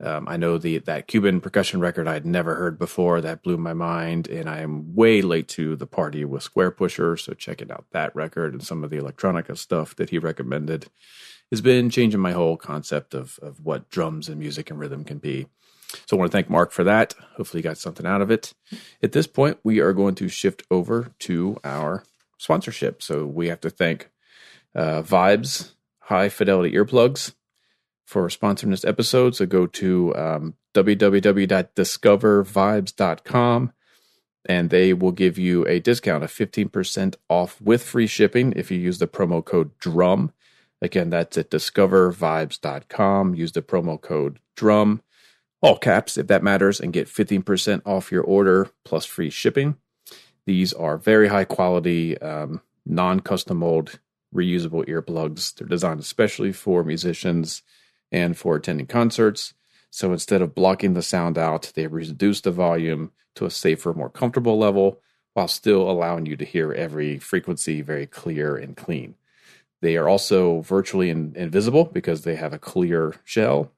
Um, 0.00 0.26
I 0.26 0.38
know 0.38 0.56
the 0.56 0.78
that 0.78 1.08
Cuban 1.08 1.42
percussion 1.42 1.78
record 1.78 2.08
I 2.08 2.14
had 2.14 2.24
never 2.24 2.54
heard 2.54 2.78
before 2.78 3.20
that 3.20 3.42
blew 3.42 3.58
my 3.58 3.74
mind, 3.74 4.28
and 4.28 4.48
I 4.48 4.60
am 4.60 4.94
way 4.94 5.20
late 5.20 5.48
to 5.48 5.76
the 5.76 5.86
party 5.86 6.24
with 6.24 6.42
Squarepusher. 6.42 7.20
So 7.20 7.34
checking 7.34 7.70
out 7.70 7.84
that 7.90 8.16
record 8.16 8.54
and 8.54 8.62
some 8.62 8.82
of 8.82 8.88
the 8.88 8.96
electronica 8.96 9.58
stuff 9.58 9.94
that 9.96 10.08
he 10.08 10.18
recommended 10.18 10.86
has 11.50 11.60
been 11.60 11.90
changing 11.90 12.20
my 12.20 12.32
whole 12.32 12.56
concept 12.56 13.14
of 13.14 13.38
of 13.42 13.64
what 13.64 13.90
drums 13.90 14.28
and 14.28 14.38
music 14.38 14.70
and 14.70 14.78
rhythm 14.78 15.04
can 15.04 15.18
be. 15.18 15.46
So 16.06 16.16
I 16.16 16.18
want 16.18 16.32
to 16.32 16.36
thank 16.36 16.50
Mark 16.50 16.72
for 16.72 16.84
that. 16.84 17.14
Hopefully, 17.36 17.60
you 17.60 17.64
got 17.64 17.78
something 17.78 18.06
out 18.06 18.20
of 18.20 18.30
it. 18.30 18.52
At 19.02 19.12
this 19.12 19.26
point, 19.26 19.58
we 19.62 19.80
are 19.80 19.92
going 19.92 20.14
to 20.16 20.28
shift 20.28 20.62
over 20.70 21.12
to 21.20 21.58
our 21.62 22.04
sponsorship. 22.38 23.02
So 23.02 23.26
we 23.26 23.48
have 23.48 23.60
to 23.60 23.70
thank 23.70 24.10
uh, 24.74 25.02
Vibes 25.02 25.72
High 26.00 26.28
Fidelity 26.28 26.74
Earplugs 26.74 27.34
for 28.04 28.28
sponsoring 28.28 28.70
this 28.70 28.84
episode. 28.84 29.36
So 29.36 29.46
go 29.46 29.66
to 29.66 30.14
um, 30.16 30.54
www.discovervibes.com 30.74 33.72
and 34.46 34.68
they 34.68 34.92
will 34.92 35.12
give 35.12 35.38
you 35.38 35.66
a 35.66 35.80
discount 35.80 36.22
of 36.22 36.30
15% 36.30 37.14
off 37.30 37.58
with 37.62 37.82
free 37.82 38.06
shipping 38.06 38.52
if 38.56 38.70
you 38.70 38.78
use 38.78 38.98
the 38.98 39.06
promo 39.06 39.42
code 39.42 39.70
DRUM. 39.78 40.34
Again, 40.84 41.08
that's 41.08 41.38
at 41.38 41.50
discovervibes.com. 41.50 43.34
Use 43.34 43.52
the 43.52 43.62
promo 43.62 43.98
code 43.98 44.38
DRUM, 44.54 45.00
all 45.62 45.78
caps 45.78 46.18
if 46.18 46.26
that 46.26 46.42
matters, 46.42 46.78
and 46.78 46.92
get 46.92 47.08
15% 47.08 47.80
off 47.86 48.12
your 48.12 48.22
order 48.22 48.68
plus 48.84 49.06
free 49.06 49.30
shipping. 49.30 49.78
These 50.44 50.74
are 50.74 50.98
very 50.98 51.28
high 51.28 51.46
quality, 51.46 52.18
um, 52.18 52.60
non 52.84 53.20
custom 53.20 53.60
mold, 53.60 53.98
reusable 54.34 54.86
earplugs. 54.86 55.54
They're 55.54 55.66
designed 55.66 56.00
especially 56.00 56.52
for 56.52 56.84
musicians 56.84 57.62
and 58.12 58.36
for 58.36 58.56
attending 58.56 58.86
concerts. 58.86 59.54
So 59.88 60.12
instead 60.12 60.42
of 60.42 60.54
blocking 60.54 60.92
the 60.92 61.00
sound 61.02 61.38
out, 61.38 61.72
they 61.74 61.86
reduce 61.86 62.42
the 62.42 62.50
volume 62.50 63.10
to 63.36 63.46
a 63.46 63.50
safer, 63.50 63.94
more 63.94 64.10
comfortable 64.10 64.58
level 64.58 65.00
while 65.32 65.48
still 65.48 65.90
allowing 65.90 66.26
you 66.26 66.36
to 66.36 66.44
hear 66.44 66.74
every 66.74 67.18
frequency 67.18 67.80
very 67.80 68.06
clear 68.06 68.54
and 68.54 68.76
clean. 68.76 69.14
They 69.84 69.98
are 69.98 70.08
also 70.08 70.62
virtually 70.62 71.10
in, 71.10 71.34
invisible 71.36 71.84
because 71.84 72.22
they 72.22 72.36
have 72.36 72.54
a 72.54 72.58
clear 72.58 73.16
shell. 73.22 73.70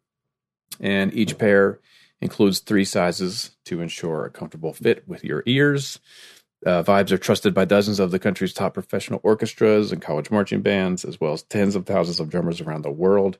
And 0.78 1.12
each 1.12 1.36
pair 1.36 1.80
includes 2.20 2.60
three 2.60 2.84
sizes 2.84 3.56
to 3.64 3.80
ensure 3.80 4.24
a 4.24 4.30
comfortable 4.30 4.72
fit 4.72 5.02
with 5.08 5.24
your 5.24 5.42
ears. 5.46 5.98
Uh, 6.64 6.84
Vibes 6.84 7.10
are 7.10 7.18
trusted 7.18 7.54
by 7.54 7.64
dozens 7.64 7.98
of 7.98 8.12
the 8.12 8.20
country's 8.20 8.52
top 8.52 8.74
professional 8.74 9.18
orchestras 9.24 9.90
and 9.90 10.00
college 10.00 10.30
marching 10.30 10.62
bands, 10.62 11.04
as 11.04 11.20
well 11.20 11.32
as 11.32 11.42
tens 11.42 11.74
of 11.74 11.86
thousands 11.86 12.20
of 12.20 12.30
drummers 12.30 12.60
around 12.60 12.82
the 12.82 12.90
world. 12.92 13.38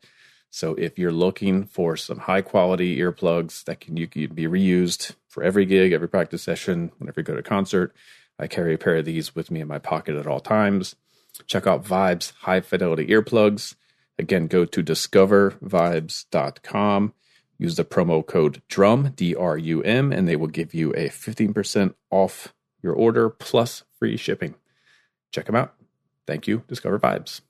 So 0.51 0.75
if 0.75 0.99
you're 0.99 1.13
looking 1.13 1.67
for 1.67 1.97
some 1.97 2.19
high 2.19 2.43
quality 2.43 2.99
earplugs 2.99 3.63
that 3.67 3.79
can 3.79 3.97
you 3.97 4.09
can 4.09 4.35
be 4.35 4.47
reused 4.47 5.15
for 5.29 5.45
every 5.45 5.67
gig, 5.67 5.93
every 5.93 6.09
practice 6.09 6.43
session, 6.43 6.91
whenever 6.99 7.21
you 7.21 7.25
go 7.25 7.35
to 7.35 7.39
a 7.39 7.45
concert, 7.45 7.95
I 8.41 8.49
carry 8.49 8.75
a 8.75 8.79
pair 8.79 8.97
of 8.97 9.05
these 9.05 9.37
with 9.37 9.53
me 9.53 9.61
in 9.61 9.69
my 9.69 9.79
pocket 9.79 10.17
at 10.17 10.27
all 10.27 10.41
times. 10.41 10.97
Check 11.47 11.67
out 11.67 11.85
Vibes 11.85 12.33
high 12.41 12.61
fidelity 12.61 13.07
earplugs. 13.09 13.75
Again, 14.19 14.47
go 14.47 14.65
to 14.65 14.83
discovervibes.com. 14.83 17.13
Use 17.59 17.77
the 17.77 17.85
promo 17.85 18.27
code 18.27 18.63
DRUM, 18.69 19.13
D 19.15 19.35
R 19.35 19.57
U 19.57 19.83
M, 19.83 20.13
and 20.13 20.29
they 20.29 20.37
will 20.37 20.49
give 20.49 20.75
you 20.75 20.93
a 20.93 21.09
15% 21.09 21.95
off 22.11 22.53
your 22.83 22.93
order 22.93 23.31
plus 23.31 23.85
free 23.99 24.17
shipping. 24.17 24.55
Check 25.33 25.47
them 25.47 25.57
out. 25.57 25.75
Thank 26.27 26.47
you, 26.47 26.65
Discover 26.69 26.99
Vibes. 26.99 27.41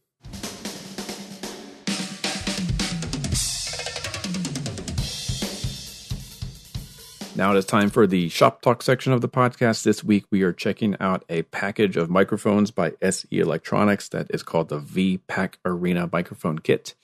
Now 7.37 7.53
it 7.53 7.59
is 7.59 7.67
time 7.67 7.91
for 7.91 8.07
the 8.07 8.31
shop 8.31 8.63
talk 8.63 8.81
section 8.83 9.13
of 9.13 9.21
the 9.21 9.29
podcast. 9.29 9.83
This 9.83 10.03
week 10.03 10.25
we 10.31 10.41
are 10.43 10.55
checking 10.55 10.97
out 11.01 11.23
a 11.29 11.43
package 11.43 11.99
of 11.99 12.09
microphones 12.09 12.71
by 12.71 12.95
SE 13.03 13.29
Electronics 13.31 14.09
that 14.09 14.27
is 14.31 14.43
called 14.43 14.71
the 14.71 14.79
V 14.79 15.19
Pack 15.19 15.59
Arena 15.63 16.09
Microphone 16.11 16.59
Kit. 16.59 16.95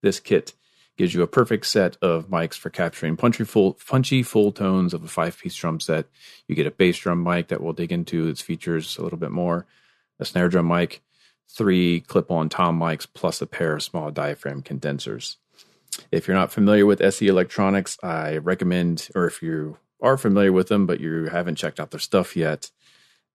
This 0.00 0.18
kit 0.18 0.54
Gives 0.96 1.12
you 1.12 1.20
a 1.20 1.26
perfect 1.26 1.66
set 1.66 1.98
of 2.00 2.30
mics 2.30 2.54
for 2.54 2.70
capturing 2.70 3.18
punchy 3.18 3.44
full, 3.44 3.74
punchy 3.74 4.22
full 4.22 4.50
tones 4.50 4.94
of 4.94 5.04
a 5.04 5.08
five 5.08 5.38
piece 5.38 5.54
drum 5.54 5.78
set. 5.78 6.06
You 6.48 6.54
get 6.54 6.66
a 6.66 6.70
bass 6.70 6.96
drum 6.96 7.22
mic 7.22 7.48
that 7.48 7.60
we'll 7.60 7.74
dig 7.74 7.92
into 7.92 8.28
its 8.28 8.40
features 8.40 8.96
a 8.96 9.02
little 9.02 9.18
bit 9.18 9.30
more, 9.30 9.66
a 10.18 10.24
snare 10.24 10.48
drum 10.48 10.68
mic, 10.68 11.02
three 11.50 12.00
clip 12.00 12.30
on 12.30 12.48
tom 12.48 12.80
mics, 12.80 13.06
plus 13.12 13.42
a 13.42 13.46
pair 13.46 13.74
of 13.74 13.82
small 13.82 14.10
diaphragm 14.10 14.62
condensers. 14.62 15.36
If 16.10 16.28
you're 16.28 16.36
not 16.36 16.52
familiar 16.52 16.86
with 16.86 17.00
SE 17.00 17.26
Electronics, 17.26 17.98
I 18.02 18.36
recommend, 18.38 19.08
or 19.14 19.26
if 19.26 19.42
you 19.42 19.78
are 20.00 20.16
familiar 20.16 20.52
with 20.52 20.68
them 20.68 20.86
but 20.86 21.00
you 21.00 21.24
haven't 21.26 21.56
checked 21.56 21.80
out 21.80 21.90
their 21.90 22.00
stuff 22.00 22.36
yet, 22.36 22.70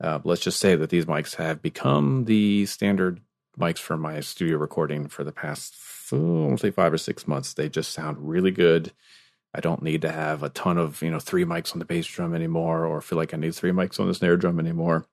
uh, 0.02 0.20
let's 0.24 0.42
just 0.42 0.60
say 0.60 0.76
that 0.76 0.90
these 0.90 1.06
mics 1.06 1.36
have 1.36 1.62
become 1.62 2.26
the 2.26 2.66
standard 2.66 3.22
mics 3.60 3.80
for 3.80 3.98
my 3.98 4.20
studio 4.20 4.58
recording 4.58 5.08
for 5.08 5.24
the 5.24 5.32
past, 5.32 5.76
oh, 6.12 6.56
say 6.56 6.72
five 6.72 6.94
or 6.94 6.98
six 6.98 7.28
months. 7.28 7.54
They 7.54 7.70
just 7.70 7.92
sound 7.92 8.18
really 8.20 8.52
good. 8.52 8.92
I 9.54 9.60
don't 9.60 9.84
need 9.84 10.02
to 10.04 10.12
have 10.12 10.44
a 10.44 10.50
ton 10.50 10.78
of, 10.78 11.02
you 11.02 11.12
know, 11.12 11.20
three 11.20 11.46
mics 11.46 11.74
on 11.74 11.80
the 11.80 11.86
bass 11.86 12.08
drum 12.08 12.34
anymore 12.34 12.86
or 12.86 13.02
feel 13.02 13.18
like 13.18 13.34
I 13.34 13.38
need 13.38 13.54
three 13.54 13.72
mics 13.72 14.00
on 14.00 14.08
the 14.08 14.14
snare 14.14 14.38
drum 14.38 14.60
anymore. 14.60 15.06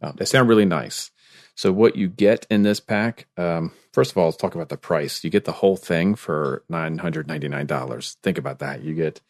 Uh, 0.00 0.12
they 0.12 0.26
sound 0.26 0.48
really 0.48 0.66
nice. 0.66 1.10
So, 1.56 1.72
what 1.72 1.96
you 1.96 2.08
get 2.08 2.46
in 2.50 2.62
this 2.62 2.80
pack, 2.80 3.26
um, 3.38 3.72
first 3.92 4.10
of 4.10 4.18
all, 4.18 4.26
let's 4.26 4.36
talk 4.36 4.54
about 4.54 4.68
the 4.68 4.76
price. 4.76 5.24
You 5.24 5.30
get 5.30 5.46
the 5.46 5.52
whole 5.52 5.76
thing 5.76 6.14
for 6.14 6.62
$999. 6.70 8.16
Think 8.22 8.36
about 8.38 8.58
that. 8.58 8.82
You 8.82 8.94
get 8.94 9.22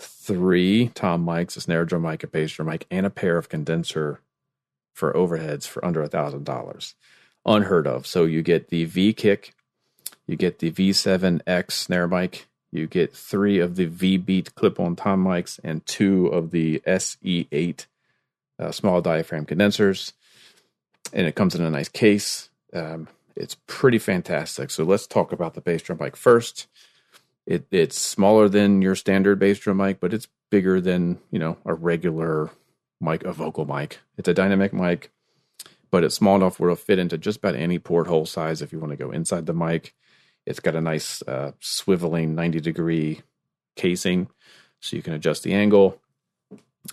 three 0.00 0.88
tom 0.94 1.26
mics, 1.26 1.58
a 1.58 1.60
snare 1.60 1.84
drum 1.84 2.02
mic, 2.02 2.22
a 2.22 2.26
bass 2.26 2.52
drum 2.52 2.68
mic, 2.68 2.86
and 2.90 3.04
a 3.04 3.10
pair 3.10 3.36
of 3.36 3.50
condenser 3.50 4.22
for 4.94 5.12
overheads 5.12 5.66
for 5.66 5.84
under 5.84 6.02
a 6.02 6.08
thousand 6.08 6.44
dollars. 6.44 6.94
Unheard 7.44 7.86
of. 7.86 8.06
So 8.06 8.24
you 8.24 8.42
get 8.42 8.68
the 8.68 8.84
V 8.86 9.12
kick, 9.12 9.54
you 10.26 10.36
get 10.36 10.60
the 10.60 10.70
V7X 10.70 11.70
snare 11.72 12.08
mic, 12.08 12.46
you 12.72 12.86
get 12.86 13.14
three 13.14 13.58
of 13.58 13.76
the 13.76 13.86
V 13.86 14.16
Beat 14.16 14.54
clip 14.54 14.80
on 14.80 14.96
tom 14.96 15.22
mics, 15.22 15.60
and 15.62 15.84
two 15.84 16.28
of 16.28 16.50
the 16.50 16.80
SE8 16.86 17.86
uh, 18.58 18.72
small 18.72 19.00
diaphragm 19.00 19.44
condensers. 19.44 20.14
And 21.12 21.26
it 21.26 21.34
comes 21.34 21.54
in 21.54 21.62
a 21.62 21.70
nice 21.70 21.88
case. 21.88 22.50
Um, 22.72 23.08
it's 23.34 23.56
pretty 23.66 23.98
fantastic. 23.98 24.70
So 24.70 24.84
let's 24.84 25.06
talk 25.06 25.32
about 25.32 25.54
the 25.54 25.60
bass 25.60 25.82
drum 25.82 25.98
mic 26.00 26.16
first. 26.16 26.66
It, 27.46 27.66
it's 27.70 27.98
smaller 27.98 28.48
than 28.48 28.82
your 28.82 28.94
standard 28.94 29.38
bass 29.38 29.58
drum 29.58 29.78
mic, 29.78 30.00
but 30.00 30.12
it's 30.12 30.28
bigger 30.50 30.80
than 30.80 31.18
you 31.30 31.38
know 31.38 31.56
a 31.64 31.72
regular 31.74 32.50
mic, 33.00 33.22
a 33.24 33.32
vocal 33.32 33.64
mic. 33.64 34.00
It's 34.16 34.28
a 34.28 34.34
dynamic 34.34 34.72
mic, 34.72 35.10
but 35.90 36.04
it's 36.04 36.14
small 36.14 36.36
enough 36.36 36.58
where 36.58 36.70
it'll 36.70 36.76
fit 36.76 36.98
into 36.98 37.16
just 37.16 37.38
about 37.38 37.54
any 37.54 37.78
porthole 37.78 38.26
size 38.26 38.60
if 38.60 38.72
you 38.72 38.78
want 38.78 38.90
to 38.90 38.96
go 38.96 39.10
inside 39.10 39.46
the 39.46 39.54
mic. 39.54 39.94
It's 40.44 40.60
got 40.60 40.74
a 40.74 40.80
nice 40.80 41.22
uh, 41.22 41.52
swiveling 41.60 42.30
90 42.30 42.60
degree 42.60 43.22
casing, 43.76 44.28
so 44.80 44.96
you 44.96 45.02
can 45.02 45.14
adjust 45.14 45.42
the 45.42 45.54
angle. 45.54 46.00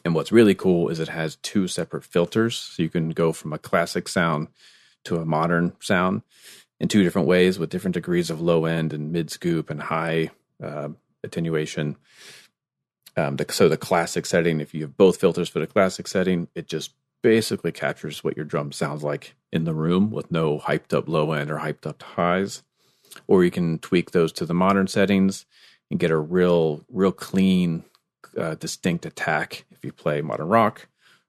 And 0.04 0.14
what's 0.14 0.32
really 0.32 0.56
cool 0.56 0.90
is 0.90 1.00
it 1.00 1.08
has 1.08 1.38
two 1.38 1.68
separate 1.68 2.04
filters, 2.04 2.56
so 2.56 2.84
you 2.84 2.90
can 2.90 3.10
go 3.10 3.32
from 3.32 3.54
a 3.54 3.58
classic 3.58 4.08
sound 4.08 4.50
to 5.06 5.18
a 5.18 5.26
modern 5.26 5.74
sound 5.80 6.22
in 6.80 6.88
two 6.88 7.04
different 7.04 7.28
ways 7.28 7.58
with 7.58 7.70
different 7.70 7.94
degrees 7.94 8.30
of 8.30 8.42
low 8.42 8.66
end 8.66 8.94
and 8.94 9.12
mid 9.12 9.30
scoop 9.30 9.70
and 9.70 9.84
high 9.84 10.32
uh, 10.62 10.90
attenuation. 11.24 11.96
Um, 13.18 13.38
the, 13.38 13.46
so 13.50 13.70
the 13.70 13.78
classic 13.78 14.26
setting, 14.26 14.60
if 14.60 14.74
you 14.74 14.82
have 14.82 14.98
both 14.98 15.20
filters 15.20 15.48
for 15.48 15.60
the 15.60 15.68
classic 15.68 16.08
setting, 16.08 16.50
it 16.54 16.68
just 16.68 16.94
basically 17.24 17.72
captures 17.72 18.24
what 18.24 18.36
your 18.36 18.46
drum 18.46 18.72
sounds 18.72 19.04
like 19.04 19.36
in 19.52 19.64
the 19.64 19.74
room 19.74 20.12
with 20.12 20.30
no 20.32 20.60
hyped 20.60 20.94
up 20.94 21.08
low 21.08 21.32
end 21.32 21.50
or 21.50 21.58
hyped 21.58 21.88
up 21.88 22.04
highs. 22.04 22.62
Or 23.28 23.44
you 23.44 23.52
can 23.52 23.80
tweak 23.80 24.12
those 24.12 24.32
to 24.34 24.46
the 24.46 24.54
modern 24.54 24.88
settings 24.88 25.46
and 25.90 26.00
get 26.00 26.12
a 26.12 26.18
real, 26.18 26.84
real 26.90 27.14
clean, 27.14 27.86
uh, 28.38 28.56
distinct 28.56 29.06
attack 29.06 29.66
you 29.86 29.92
play 29.92 30.22
modern 30.22 30.48
rock 30.48 30.88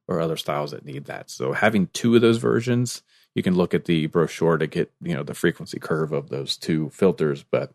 or 0.09 0.21
other 0.21 0.37
styles 0.37 0.71
that 0.71 0.85
need 0.85 1.07
that. 1.07 1.31
So 1.31 1.53
having 1.53 1.89
two 1.89 2.15
of 2.15 2.23
those 2.23 2.39
versions, 2.39 3.03
you 3.35 3.43
can 3.43 3.55
look 3.55 3.75
at 3.75 3.85
the 3.85 4.07
brochure 4.07 4.59
to 4.59 4.67
get 4.67 4.91
you 5.01 5.15
know 5.15 5.23
the 5.23 5.35
frequency 5.35 5.79
curve 5.79 6.13
of 6.13 6.29
those 6.29 6.57
two 6.57 6.91
filters, 6.91 7.45
but 7.45 7.73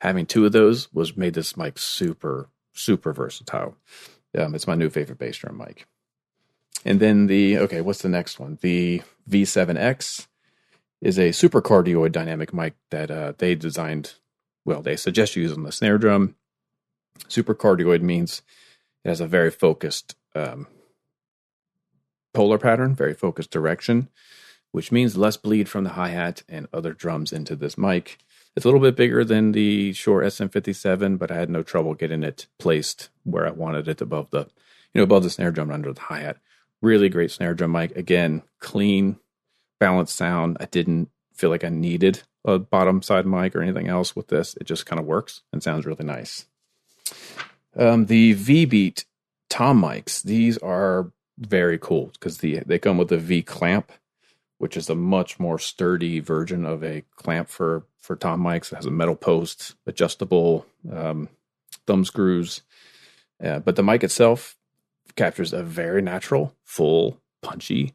having 0.00 0.26
two 0.26 0.46
of 0.46 0.52
those 0.52 0.92
was 0.92 1.16
made 1.16 1.34
this 1.34 1.56
mic 1.56 1.78
super 1.78 2.48
super 2.72 3.12
versatile. 3.12 3.76
Um, 4.36 4.54
it's 4.54 4.66
my 4.66 4.74
new 4.74 4.90
favorite 4.90 5.18
bass 5.18 5.38
drum 5.38 5.58
mic. 5.58 5.86
And 6.84 7.00
then 7.00 7.26
the 7.26 7.58
okay, 7.58 7.80
what's 7.80 8.02
the 8.02 8.08
next 8.08 8.38
one? 8.38 8.58
The 8.62 9.02
V7X 9.28 10.26
is 11.00 11.18
a 11.18 11.32
super 11.32 11.62
cardioid 11.62 12.12
dynamic 12.12 12.52
mic 12.52 12.74
that 12.90 13.10
uh, 13.10 13.32
they 13.38 13.54
designed. 13.54 14.14
Well, 14.64 14.82
they 14.82 14.96
suggest 14.96 15.36
using 15.36 15.62
the 15.62 15.72
snare 15.72 15.98
drum. 15.98 16.36
Super 17.28 17.54
cardioid 17.54 18.02
means 18.02 18.42
it 19.04 19.08
has 19.08 19.20
a 19.20 19.26
very 19.26 19.50
focused 19.50 20.16
um, 20.34 20.66
polar 22.32 22.58
pattern, 22.58 22.94
very 22.94 23.14
focused 23.14 23.50
direction, 23.50 24.08
which 24.72 24.92
means 24.92 25.16
less 25.16 25.36
bleed 25.36 25.68
from 25.68 25.84
the 25.84 25.90
hi 25.90 26.08
hat 26.08 26.42
and 26.48 26.68
other 26.72 26.92
drums 26.92 27.32
into 27.32 27.56
this 27.56 27.76
mic. 27.78 28.18
It's 28.56 28.64
a 28.64 28.68
little 28.68 28.80
bit 28.80 28.96
bigger 28.96 29.24
than 29.24 29.52
the 29.52 29.92
Shure 29.92 30.22
SM57, 30.22 31.18
but 31.18 31.30
I 31.30 31.36
had 31.36 31.50
no 31.50 31.62
trouble 31.62 31.94
getting 31.94 32.22
it 32.22 32.46
placed 32.58 33.08
where 33.24 33.46
I 33.46 33.50
wanted 33.50 33.88
it 33.88 34.00
above 34.00 34.30
the, 34.30 34.48
you 34.92 34.98
know, 34.98 35.02
above 35.02 35.22
the 35.22 35.30
snare 35.30 35.52
drum 35.52 35.70
under 35.70 35.92
the 35.92 36.00
hi 36.00 36.20
hat. 36.20 36.38
Really 36.82 37.08
great 37.08 37.30
snare 37.30 37.54
drum 37.54 37.72
mic. 37.72 37.94
Again, 37.96 38.42
clean, 38.58 39.18
balanced 39.78 40.16
sound. 40.16 40.56
I 40.60 40.66
didn't 40.66 41.10
feel 41.32 41.50
like 41.50 41.64
I 41.64 41.68
needed 41.68 42.22
a 42.44 42.58
bottom 42.58 43.02
side 43.02 43.26
mic 43.26 43.54
or 43.54 43.62
anything 43.62 43.88
else 43.88 44.16
with 44.16 44.28
this. 44.28 44.56
It 44.60 44.64
just 44.64 44.86
kind 44.86 44.98
of 44.98 45.06
works 45.06 45.42
and 45.52 45.62
sounds 45.62 45.86
really 45.86 46.04
nice. 46.04 46.46
Um, 47.80 48.06
the 48.06 48.34
V 48.34 48.66
Beat 48.66 49.04
tom 49.48 49.82
mics. 49.82 50.22
These 50.22 50.58
are 50.58 51.10
very 51.38 51.78
cool 51.78 52.10
because 52.12 52.38
the 52.38 52.60
they 52.66 52.78
come 52.78 52.98
with 52.98 53.10
a 53.10 53.18
V 53.18 53.42
clamp 53.42 53.90
which 54.60 54.76
is 54.76 54.90
a 54.90 54.94
much 54.94 55.40
more 55.40 55.58
sturdy 55.58 56.20
version 56.20 56.66
of 56.66 56.84
a 56.84 57.02
clamp 57.16 57.48
for 57.48 57.82
for 57.98 58.14
tom 58.14 58.42
mics. 58.42 58.70
It 58.70 58.76
has 58.76 58.84
a 58.84 58.90
metal 58.90 59.16
post, 59.16 59.74
adjustable 59.86 60.66
um, 60.92 61.30
thumb 61.86 62.04
screws, 62.04 62.60
uh, 63.42 63.60
but 63.60 63.76
the 63.76 63.82
mic 63.82 64.04
itself 64.04 64.56
captures 65.16 65.54
a 65.54 65.62
very 65.62 66.02
natural, 66.02 66.54
full, 66.62 67.18
punchy, 67.40 67.94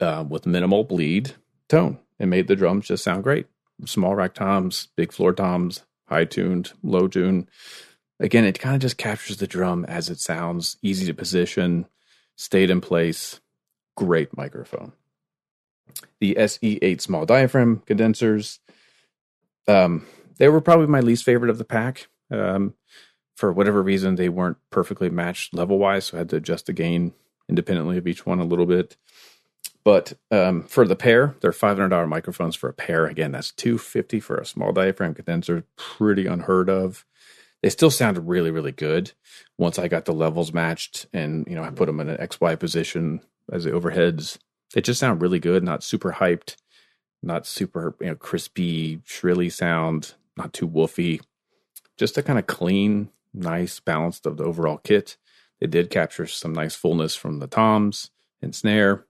uh, 0.00 0.24
with 0.26 0.46
minimal 0.46 0.82
bleed 0.82 1.34
tone. 1.68 1.98
It 2.18 2.26
made 2.26 2.48
the 2.48 2.56
drums 2.56 2.88
just 2.88 3.04
sound 3.04 3.22
great. 3.22 3.46
Small 3.84 4.14
rack 4.14 4.32
toms, 4.32 4.88
big 4.96 5.12
floor 5.12 5.34
toms, 5.34 5.82
high 6.08 6.24
tuned, 6.24 6.72
low 6.82 7.06
tune. 7.06 7.50
Again, 8.18 8.44
it 8.44 8.58
kind 8.58 8.74
of 8.74 8.80
just 8.80 8.98
captures 8.98 9.36
the 9.38 9.46
drum 9.46 9.84
as 9.86 10.08
it 10.08 10.18
sounds, 10.20 10.78
easy 10.82 11.06
to 11.06 11.14
position, 11.14 11.86
stayed 12.36 12.70
in 12.70 12.80
place. 12.80 13.40
Great 13.96 14.36
microphone 14.36 14.92
the 16.20 16.34
SE8 16.38 17.00
small 17.00 17.26
diaphragm 17.26 17.82
condensers. 17.86 18.60
Um, 19.68 20.06
they 20.38 20.48
were 20.48 20.60
probably 20.60 20.86
my 20.86 21.00
least 21.00 21.24
favorite 21.24 21.50
of 21.50 21.58
the 21.58 21.64
pack. 21.64 22.08
Um, 22.30 22.74
for 23.36 23.52
whatever 23.52 23.82
reason, 23.82 24.14
they 24.14 24.28
weren't 24.28 24.56
perfectly 24.70 25.10
matched 25.10 25.54
level 25.54 25.78
wise, 25.78 26.06
so 26.06 26.16
I 26.16 26.20
had 26.20 26.30
to 26.30 26.36
adjust 26.36 26.66
the 26.66 26.72
gain 26.72 27.12
independently 27.48 27.98
of 27.98 28.06
each 28.06 28.24
one 28.24 28.40
a 28.40 28.44
little 28.44 28.66
bit. 28.66 28.96
But 29.84 30.14
um, 30.30 30.64
for 30.64 30.86
the 30.86 30.96
pair, 30.96 31.36
they're 31.40 31.52
five 31.52 31.76
hundred 31.76 31.90
dollar 31.90 32.06
microphones 32.06 32.56
for 32.56 32.68
a 32.68 32.72
pair. 32.72 33.06
Again, 33.06 33.32
that's 33.32 33.52
two 33.52 33.78
fifty 33.78 34.18
for 34.18 34.36
a 34.36 34.46
small 34.46 34.72
diaphragm 34.72 35.14
condenser. 35.14 35.64
Pretty 35.76 36.26
unheard 36.26 36.68
of. 36.68 37.04
They 37.62 37.70
still 37.70 37.90
sounded 37.90 38.22
really, 38.22 38.50
really 38.50 38.72
good 38.72 39.12
once 39.58 39.78
I 39.78 39.88
got 39.88 40.04
the 40.04 40.12
levels 40.12 40.52
matched, 40.52 41.06
and 41.12 41.46
you 41.48 41.54
know 41.54 41.64
I 41.64 41.70
put 41.70 41.86
them 41.86 42.00
in 42.00 42.08
an 42.08 42.20
X 42.20 42.40
Y 42.40 42.54
position 42.54 43.20
as 43.50 43.64
the 43.64 43.70
overheads 43.70 44.38
they 44.74 44.80
just 44.80 45.00
sound 45.00 45.22
really 45.22 45.38
good, 45.38 45.62
not 45.62 45.82
super 45.82 46.12
hyped, 46.12 46.56
not 47.22 47.46
super, 47.46 47.96
you 48.00 48.08
know, 48.08 48.14
crispy, 48.14 49.00
shrilly 49.04 49.48
sound, 49.48 50.14
not 50.36 50.52
too 50.52 50.68
woofy. 50.68 51.20
Just 51.96 52.18
a 52.18 52.22
kind 52.22 52.38
of 52.38 52.46
clean, 52.46 53.10
nice, 53.32 53.80
balanced 53.80 54.26
of 54.26 54.36
the 54.36 54.44
overall 54.44 54.78
kit. 54.78 55.16
They 55.60 55.66
did 55.66 55.90
capture 55.90 56.26
some 56.26 56.52
nice 56.52 56.74
fullness 56.74 57.14
from 57.14 57.38
the 57.38 57.46
toms 57.46 58.10
and 58.42 58.54
snare. 58.54 59.06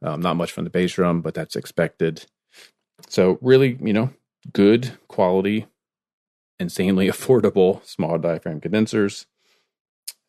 Um, 0.00 0.20
not 0.20 0.36
much 0.36 0.52
from 0.52 0.64
the 0.64 0.70
bass 0.70 0.92
drum, 0.92 1.22
but 1.22 1.34
that's 1.34 1.56
expected. 1.56 2.26
So 3.08 3.38
really, 3.40 3.76
you 3.82 3.92
know, 3.92 4.10
good 4.52 4.92
quality, 5.08 5.66
insanely 6.58 7.08
affordable 7.08 7.84
small 7.84 8.18
diaphragm 8.18 8.60
condensers. 8.60 9.26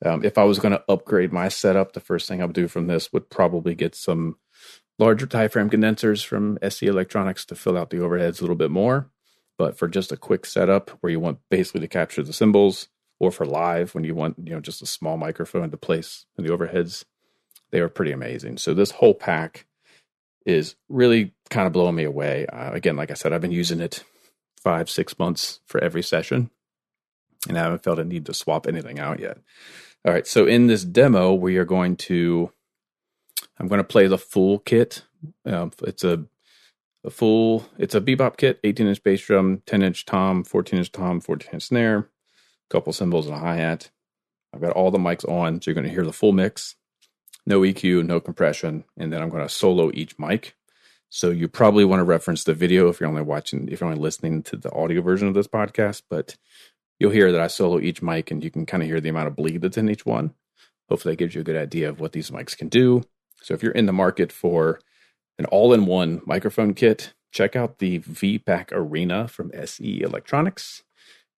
Um, 0.05 0.23
if 0.23 0.37
I 0.37 0.45
was 0.45 0.59
going 0.59 0.71
to 0.71 0.83
upgrade 0.87 1.33
my 1.33 1.49
setup, 1.49 1.91
the 1.91 1.99
first 1.99 2.27
thing 2.27 2.41
I 2.41 2.45
would 2.45 2.55
do 2.55 2.69
from 2.69 2.87
this 2.87 3.11
would 3.11 3.29
probably 3.29 3.75
get 3.75 3.95
some 3.95 4.37
larger 4.97 5.25
diaphragm 5.25 5.69
condensers 5.69 6.23
from 6.23 6.57
SE 6.61 6.85
Electronics 6.85 7.45
to 7.45 7.55
fill 7.55 7.77
out 7.77 7.89
the 7.89 7.97
overheads 7.97 8.39
a 8.39 8.43
little 8.43 8.55
bit 8.55 8.71
more. 8.71 9.09
But 9.57 9.77
for 9.77 9.89
just 9.89 10.13
a 10.13 10.17
quick 10.17 10.45
setup 10.45 10.89
where 11.01 11.11
you 11.11 11.19
want 11.19 11.39
basically 11.49 11.81
to 11.81 11.87
capture 11.89 12.23
the 12.23 12.31
cymbals, 12.31 12.87
or 13.19 13.31
for 13.31 13.45
live 13.45 13.93
when 13.93 14.03
you 14.03 14.15
want 14.15 14.35
you 14.41 14.53
know 14.53 14.61
just 14.61 14.81
a 14.81 14.85
small 14.85 15.17
microphone 15.17 15.69
to 15.69 15.77
place 15.77 16.25
in 16.37 16.45
the 16.45 16.51
overheads, 16.51 17.03
they 17.71 17.79
are 17.79 17.89
pretty 17.89 18.11
amazing. 18.11 18.57
So 18.57 18.73
this 18.73 18.91
whole 18.91 19.13
pack 19.13 19.65
is 20.45 20.75
really 20.87 21.33
kind 21.49 21.67
of 21.67 21.73
blowing 21.73 21.95
me 21.95 22.05
away. 22.05 22.45
Uh, 22.47 22.71
again, 22.71 22.95
like 22.95 23.11
I 23.11 23.15
said, 23.15 23.33
I've 23.33 23.41
been 23.41 23.51
using 23.51 23.81
it 23.81 24.03
five, 24.63 24.89
six 24.89 25.17
months 25.17 25.61
for 25.65 25.83
every 25.83 26.03
session. 26.03 26.49
And 27.47 27.57
I 27.57 27.63
haven't 27.63 27.83
felt 27.83 27.99
a 27.99 28.03
need 28.03 28.25
to 28.25 28.33
swap 28.33 28.67
anything 28.67 28.99
out 28.99 29.19
yet. 29.19 29.37
All 30.05 30.13
right. 30.13 30.27
So 30.27 30.45
in 30.45 30.67
this 30.67 30.83
demo, 30.83 31.33
we 31.33 31.57
are 31.57 31.65
going 31.65 31.95
to, 31.97 32.51
I'm 33.57 33.67
going 33.67 33.79
to 33.79 33.83
play 33.85 34.07
the 34.07 34.17
full 34.17 34.59
kit. 34.59 35.03
Um, 35.45 35.71
it's 35.83 36.03
a, 36.03 36.25
a 37.05 37.09
full, 37.09 37.65
it's 37.77 37.95
a 37.95 38.01
bebop 38.01 38.37
kit, 38.37 38.59
18 38.63 38.87
inch 38.87 39.03
bass 39.03 39.21
drum, 39.25 39.61
10 39.65 39.81
inch 39.81 40.05
tom, 40.05 40.43
14 40.43 40.79
inch 40.79 40.91
tom, 40.91 41.21
14 41.21 41.51
inch 41.53 41.63
snare, 41.63 42.09
couple 42.69 42.91
cymbals 42.93 43.27
and 43.27 43.35
a 43.35 43.39
hi 43.39 43.55
hat. 43.55 43.89
I've 44.53 44.61
got 44.61 44.73
all 44.73 44.91
the 44.91 44.97
mics 44.97 45.27
on, 45.29 45.61
so 45.61 45.69
you're 45.69 45.75
going 45.75 45.87
to 45.87 45.93
hear 45.93 46.05
the 46.05 46.13
full 46.13 46.33
mix. 46.33 46.75
No 47.45 47.61
EQ, 47.61 48.05
no 48.05 48.19
compression, 48.19 48.83
and 48.97 49.13
then 49.13 49.21
I'm 49.21 49.29
going 49.29 49.43
to 49.43 49.49
solo 49.49 49.91
each 49.93 50.17
mic. 50.19 50.55
So 51.09 51.31
you 51.31 51.47
probably 51.47 51.85
want 51.85 51.99
to 51.99 52.05
reference 52.05 52.43
the 52.43 52.53
video 52.53 52.87
if 52.87 52.99
you're 52.99 53.09
only 53.09 53.23
watching, 53.23 53.67
if 53.69 53.81
you're 53.81 53.89
only 53.89 54.01
listening 54.01 54.43
to 54.43 54.55
the 54.55 54.71
audio 54.71 55.01
version 55.01 55.27
of 55.27 55.33
this 55.33 55.47
podcast. 55.47 56.03
But 56.09 56.37
you'll 56.99 57.11
hear 57.11 57.31
that 57.31 57.41
I 57.41 57.47
solo 57.47 57.79
each 57.79 58.01
mic, 58.01 58.31
and 58.31 58.43
you 58.43 58.51
can 58.51 58.65
kind 58.65 58.83
of 58.83 58.89
hear 58.89 59.01
the 59.01 59.09
amount 59.09 59.27
of 59.27 59.35
bleed 59.35 59.61
that's 59.61 59.77
in 59.77 59.89
each 59.89 60.05
one. 60.05 60.33
Hopefully, 60.87 61.13
that 61.13 61.19
gives 61.19 61.35
you 61.35 61.41
a 61.41 61.43
good 61.45 61.55
idea 61.55 61.89
of 61.89 61.99
what 61.99 62.13
these 62.13 62.31
mics 62.31 62.57
can 62.57 62.67
do. 62.67 63.03
So 63.41 63.53
if 63.53 63.63
you're 63.63 63.71
in 63.71 63.85
the 63.85 63.93
market 63.93 64.31
for 64.31 64.79
an 65.37 65.45
all-in-one 65.45 66.21
microphone 66.25 66.73
kit, 66.73 67.13
check 67.31 67.55
out 67.55 67.79
the 67.79 67.99
V 67.99 68.37
Pack 68.39 68.71
Arena 68.71 69.27
from 69.27 69.51
SE 69.53 70.01
Electronics. 70.01 70.83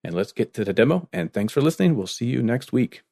And 0.03 0.15
let's 0.15 0.31
get 0.31 0.53
to 0.55 0.65
the 0.65 0.73
demo. 0.73 1.07
And 1.13 1.31
thanks 1.31 1.53
for 1.53 1.61
listening. 1.61 1.95
We'll 1.95 2.07
see 2.07 2.25
you 2.25 2.41
next 2.41 2.73
week. 2.73 3.03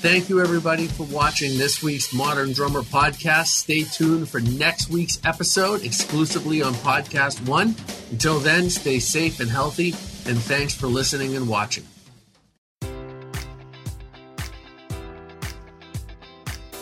Thank 0.00 0.28
you, 0.28 0.40
everybody, 0.40 0.86
for 0.86 1.02
watching 1.04 1.58
this 1.58 1.82
week's 1.82 2.14
Modern 2.14 2.52
Drummer 2.52 2.82
podcast. 2.82 3.48
Stay 3.48 3.82
tuned 3.82 4.28
for 4.28 4.38
next 4.38 4.90
week's 4.90 5.18
episode 5.24 5.82
exclusively 5.84 6.62
on 6.62 6.72
Podcast 6.74 7.44
One. 7.48 7.74
Until 8.12 8.38
then, 8.38 8.70
stay 8.70 9.00
safe 9.00 9.40
and 9.40 9.50
healthy, 9.50 9.88
and 10.30 10.38
thanks 10.38 10.72
for 10.72 10.86
listening 10.86 11.34
and 11.34 11.48
watching. 11.48 11.84